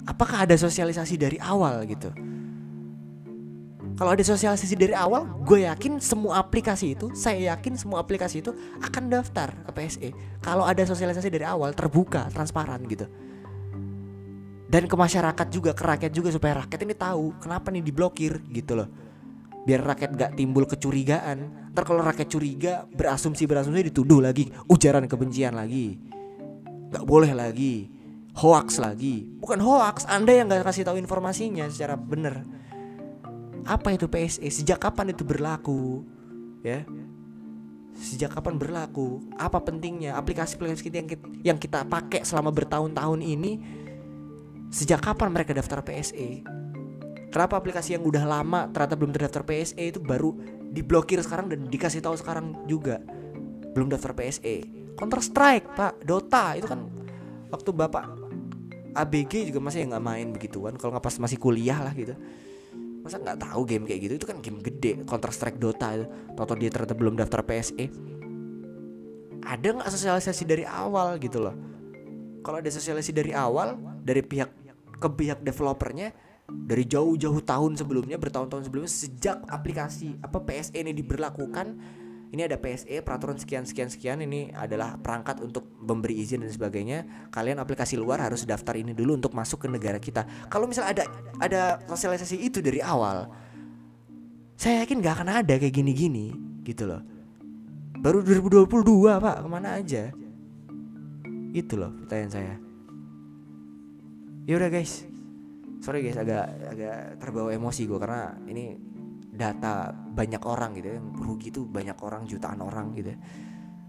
Apakah 0.07 0.47
ada 0.47 0.55
sosialisasi 0.55 1.15
dari 1.19 1.39
awal 1.43 1.85
gitu? 1.87 2.11
Kalau 3.99 4.15
ada 4.15 4.23
sosialisasi 4.23 4.79
dari 4.79 4.95
awal 4.95 5.27
gue 5.43 5.67
yakin 5.67 5.99
semua 5.99 6.39
aplikasi 6.39 6.95
itu 6.95 7.11
saya 7.19 7.51
yakin 7.51 7.75
semua 7.75 7.99
aplikasi 7.99 8.47
itu 8.47 8.55
akan 8.79 9.11
daftar 9.11 9.51
ke 9.67 9.71
PSE 9.75 10.11
kalau 10.39 10.63
ada 10.63 10.87
sosialisasi 10.87 11.27
dari 11.27 11.43
awal 11.43 11.75
terbuka 11.75 12.31
transparan 12.31 12.79
gitu 12.87 13.11
dan 14.69 14.85
ke 14.85 14.97
masyarakat 15.01 15.49
juga 15.49 15.73
ke 15.73 15.81
rakyat 15.81 16.13
juga 16.13 16.29
supaya 16.29 16.61
rakyat 16.61 16.85
ini 16.85 16.93
tahu 16.93 17.41
kenapa 17.41 17.73
nih 17.73 17.81
diblokir 17.81 18.45
gitu 18.53 18.77
loh. 18.77 18.89
Biar 19.65 19.81
rakyat 19.81 20.11
gak 20.13 20.33
timbul 20.37 20.69
kecurigaan. 20.69 21.73
Ntar 21.73 21.85
kalau 21.89 22.05
rakyat 22.05 22.29
curiga 22.29 22.85
berasumsi 22.89 23.49
berasumsi 23.49 23.89
dituduh 23.89 24.21
lagi. 24.21 24.53
Ujaran 24.69 25.09
kebencian 25.09 25.57
lagi. 25.57 25.97
Nggak 26.93 27.05
boleh 27.05 27.33
lagi. 27.33 27.89
Hoax 28.37 28.77
lagi. 28.81 29.25
Bukan 29.41 29.61
hoax 29.61 30.05
anda 30.05 30.37
yang 30.37 30.53
nggak 30.53 30.69
kasih 30.69 30.85
tahu 30.85 31.01
informasinya 31.01 31.69
secara 31.73 31.97
benar. 31.97 32.45
Apa 33.65 33.93
itu 33.93 34.09
PSE 34.09 34.49
sejak 34.49 34.81
kapan 34.81 35.13
itu 35.13 35.25
berlaku? 35.25 36.05
Ya. 36.65 36.85
Sejak 37.97 38.37
kapan 38.37 38.57
berlaku? 38.57 39.21
Apa 39.37 39.61
pentingnya? 39.61 40.17
Aplikasi-aplikasi 40.17 40.81
kita 40.87 40.97
yang 41.03 41.09
kita, 41.09 41.25
yang 41.45 41.59
kita 41.59 41.85
pakai 41.85 42.25
selama 42.25 42.55
bertahun-tahun 42.55 43.21
ini 43.21 43.78
sejak 44.69 45.01
kapan 45.01 45.33
mereka 45.33 45.57
daftar 45.57 45.81
PSE 45.81 46.45
kenapa 47.29 47.61
aplikasi 47.61 47.97
yang 47.97 48.05
udah 48.05 48.25
lama 48.25 48.69
ternyata 48.73 48.95
belum 48.97 49.13
terdaftar 49.13 49.45
PSE 49.45 49.85
itu 49.97 50.01
baru 50.01 50.33
diblokir 50.69 51.21
sekarang 51.25 51.49
dan 51.49 51.69
dikasih 51.69 52.05
tahu 52.05 52.17
sekarang 52.17 52.69
juga? 52.69 53.01
Belum 53.73 53.89
daftar 53.89 54.13
PSE 54.17 54.65
Counter 54.99 55.23
Strike 55.23 55.67
pak. 55.79 56.03
Dota 56.03 56.59
itu 56.59 56.67
kan 56.67 56.89
waktu 57.49 57.71
bapak 57.71 58.05
ABG 58.99 59.53
juga 59.55 59.63
masih 59.63 59.87
nggak 59.87 60.03
main 60.03 60.29
begituan 60.35 60.75
kalau 60.75 60.97
nggak 60.97 61.05
pas 61.07 61.17
masih 61.23 61.39
kuliah 61.39 61.79
lah 61.79 61.95
gitu. 61.95 62.19
Masa 63.05 63.23
nggak 63.23 63.39
tahu 63.39 63.63
game 63.63 63.87
kayak 63.87 64.01
gitu? 64.09 64.15
Itu 64.19 64.27
kan 64.27 64.43
game 64.43 64.59
gede 64.59 65.07
Counter 65.07 65.31
Strike 65.31 65.63
Dota 65.63 65.95
itu. 65.95 66.07
Toto 66.35 66.59
dia 66.59 66.69
ternyata 66.73 66.99
belum 66.99 67.15
daftar 67.15 67.47
PSE 67.47 67.87
ada 69.49 69.69
nggak 69.81 69.89
sosialisasi 69.89 70.45
dari 70.45 70.65
awal 70.67 71.17
gitu 71.23 71.41
loh? 71.41 71.57
Kalau 72.43 72.61
ada 72.61 72.69
sosialisasi 72.69 73.13
dari 73.15 73.33
awal 73.33 73.79
dari 74.09 74.25
pihak 74.25 74.49
ke 74.99 75.09
pihak 75.13 75.45
developernya 75.45 76.17
dari 76.49 76.89
jauh-jauh 76.89 77.45
tahun 77.45 77.77
sebelumnya 77.77 78.17
bertahun-tahun 78.17 78.73
sebelumnya 78.73 78.89
sejak 78.89 79.45
aplikasi 79.53 80.17
apa 80.25 80.41
PSE 80.41 80.81
ini 80.81 80.97
diberlakukan 80.97 81.77
ini 82.29 82.45
ada 82.45 82.61
PSE 82.61 83.01
peraturan 83.01 83.41
sekian 83.41 83.65
sekian 83.65 83.89
sekian 83.89 84.21
ini 84.21 84.53
adalah 84.53 85.01
perangkat 85.01 85.41
untuk 85.41 85.65
memberi 85.81 86.21
izin 86.21 86.45
dan 86.45 86.53
sebagainya. 86.53 87.33
Kalian 87.33 87.57
aplikasi 87.57 87.97
luar 87.97 88.21
harus 88.21 88.45
daftar 88.45 88.77
ini 88.77 88.93
dulu 88.93 89.17
untuk 89.17 89.33
masuk 89.33 89.65
ke 89.65 89.69
negara 89.73 89.97
kita. 89.97 90.29
Kalau 90.53 90.69
misalnya 90.69 90.93
ada 90.93 91.05
ada 91.41 91.63
sosialisasi 91.89 92.37
itu 92.37 92.61
dari 92.61 92.85
awal 92.85 93.33
saya 94.61 94.85
yakin 94.85 95.01
gak 95.01 95.25
akan 95.25 95.29
ada 95.41 95.55
kayak 95.57 95.73
gini-gini 95.73 96.37
gitu 96.69 96.85
loh. 96.85 97.01
Baru 97.97 98.21
2022 98.21 99.25
pak 99.25 99.37
ke 99.41 99.49
mana 99.49 99.81
aja? 99.81 100.13
Itu 101.57 101.81
loh 101.81 101.97
pertanyaan 102.05 102.33
saya 102.33 102.68
ya 104.49 104.57
udah 104.57 104.73
guys. 104.73 105.05
Sorry 105.85 106.01
guys. 106.01 106.17
Agak 106.17 106.49
agak 106.73 107.21
terbawa 107.21 107.53
emosi 107.53 107.85
gue 107.85 108.01
karena 108.01 108.33
ini 108.49 108.73
data 109.29 109.93
banyak 109.93 110.41
orang 110.49 110.73
gitu 110.81 110.89
ya. 110.89 110.95
Yang 110.97 111.09
rugi 111.21 111.47
itu 111.53 111.61
banyak 111.69 111.99
orang 112.01 112.25
jutaan 112.25 112.65
orang 112.65 112.97
gitu 112.97 113.13
ya. 113.13 113.19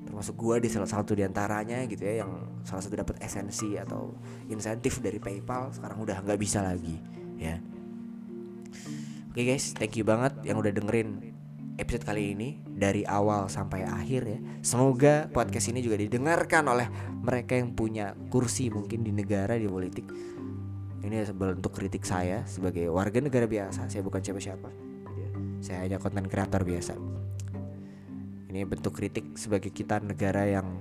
Termasuk 0.04 0.36
gue 0.36 0.68
di 0.68 0.70
salah 0.70 0.92
satu 0.92 1.16
di 1.16 1.24
antaranya 1.24 1.80
gitu 1.88 2.04
ya 2.04 2.28
yang 2.28 2.60
salah 2.68 2.84
satu 2.84 3.00
dapat 3.00 3.24
esensi 3.24 3.80
atau 3.80 4.20
insentif 4.52 5.00
dari 5.00 5.24
PayPal 5.24 5.72
sekarang 5.72 6.04
udah 6.04 6.20
nggak 6.28 6.40
bisa 6.40 6.60
lagi 6.60 7.00
ya. 7.40 7.56
Oke 9.32 9.48
guys. 9.48 9.72
Thank 9.80 9.96
you 9.96 10.04
banget 10.04 10.44
yang 10.44 10.60
udah 10.60 10.76
dengerin 10.76 11.40
episode 11.80 12.04
kali 12.04 12.36
ini 12.36 12.60
dari 12.68 13.08
awal 13.08 13.48
sampai 13.48 13.88
akhir 13.88 14.22
ya. 14.28 14.40
Semoga 14.60 15.32
podcast 15.32 15.72
ini 15.72 15.80
juga 15.80 15.96
didengarkan 15.96 16.68
oleh 16.68 16.92
mereka 17.24 17.56
yang 17.56 17.72
punya 17.72 18.12
kursi 18.28 18.68
mungkin 18.68 19.08
di 19.08 19.16
negara 19.16 19.56
di 19.56 19.64
politik 19.64 20.04
ini 21.10 21.26
bentuk 21.34 21.74
kritik 21.74 22.06
saya 22.06 22.46
sebagai 22.46 22.86
warga 22.94 23.18
negara 23.18 23.50
biasa. 23.50 23.90
Saya 23.90 24.06
bukan 24.06 24.22
siapa-siapa. 24.22 24.70
Saya 25.60 25.84
hanya 25.84 25.98
konten 25.98 26.30
kreator 26.30 26.62
biasa. 26.62 26.94
Ini 28.50 28.66
bentuk 28.70 28.94
kritik 28.94 29.34
sebagai 29.36 29.74
kita 29.74 30.00
negara 30.00 30.46
yang 30.46 30.80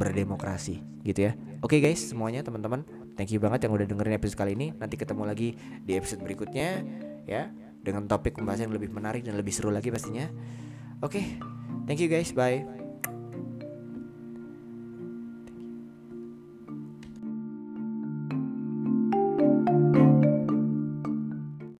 berdemokrasi. 0.00 0.80
Gitu 1.04 1.28
ya. 1.28 1.32
Oke 1.60 1.76
okay 1.76 1.92
guys 1.92 2.00
semuanya 2.08 2.40
teman-teman. 2.40 2.82
Thank 3.14 3.36
you 3.36 3.40
banget 3.42 3.68
yang 3.68 3.76
udah 3.76 3.86
dengerin 3.86 4.16
episode 4.16 4.38
kali 4.40 4.52
ini. 4.56 4.72
Nanti 4.74 4.96
ketemu 4.96 5.22
lagi 5.28 5.54
di 5.84 5.92
episode 5.94 6.24
berikutnya 6.24 6.82
ya 7.28 7.52
dengan 7.84 8.08
topik 8.08 8.40
pembahasan 8.40 8.72
yang 8.72 8.74
lebih 8.80 8.90
menarik 8.90 9.22
dan 9.22 9.36
lebih 9.36 9.52
seru 9.52 9.68
lagi 9.68 9.92
pastinya. 9.92 10.24
Oke 11.04 11.20
okay, 11.20 11.24
thank 11.84 12.00
you 12.00 12.08
guys. 12.08 12.32
Bye 12.32 12.77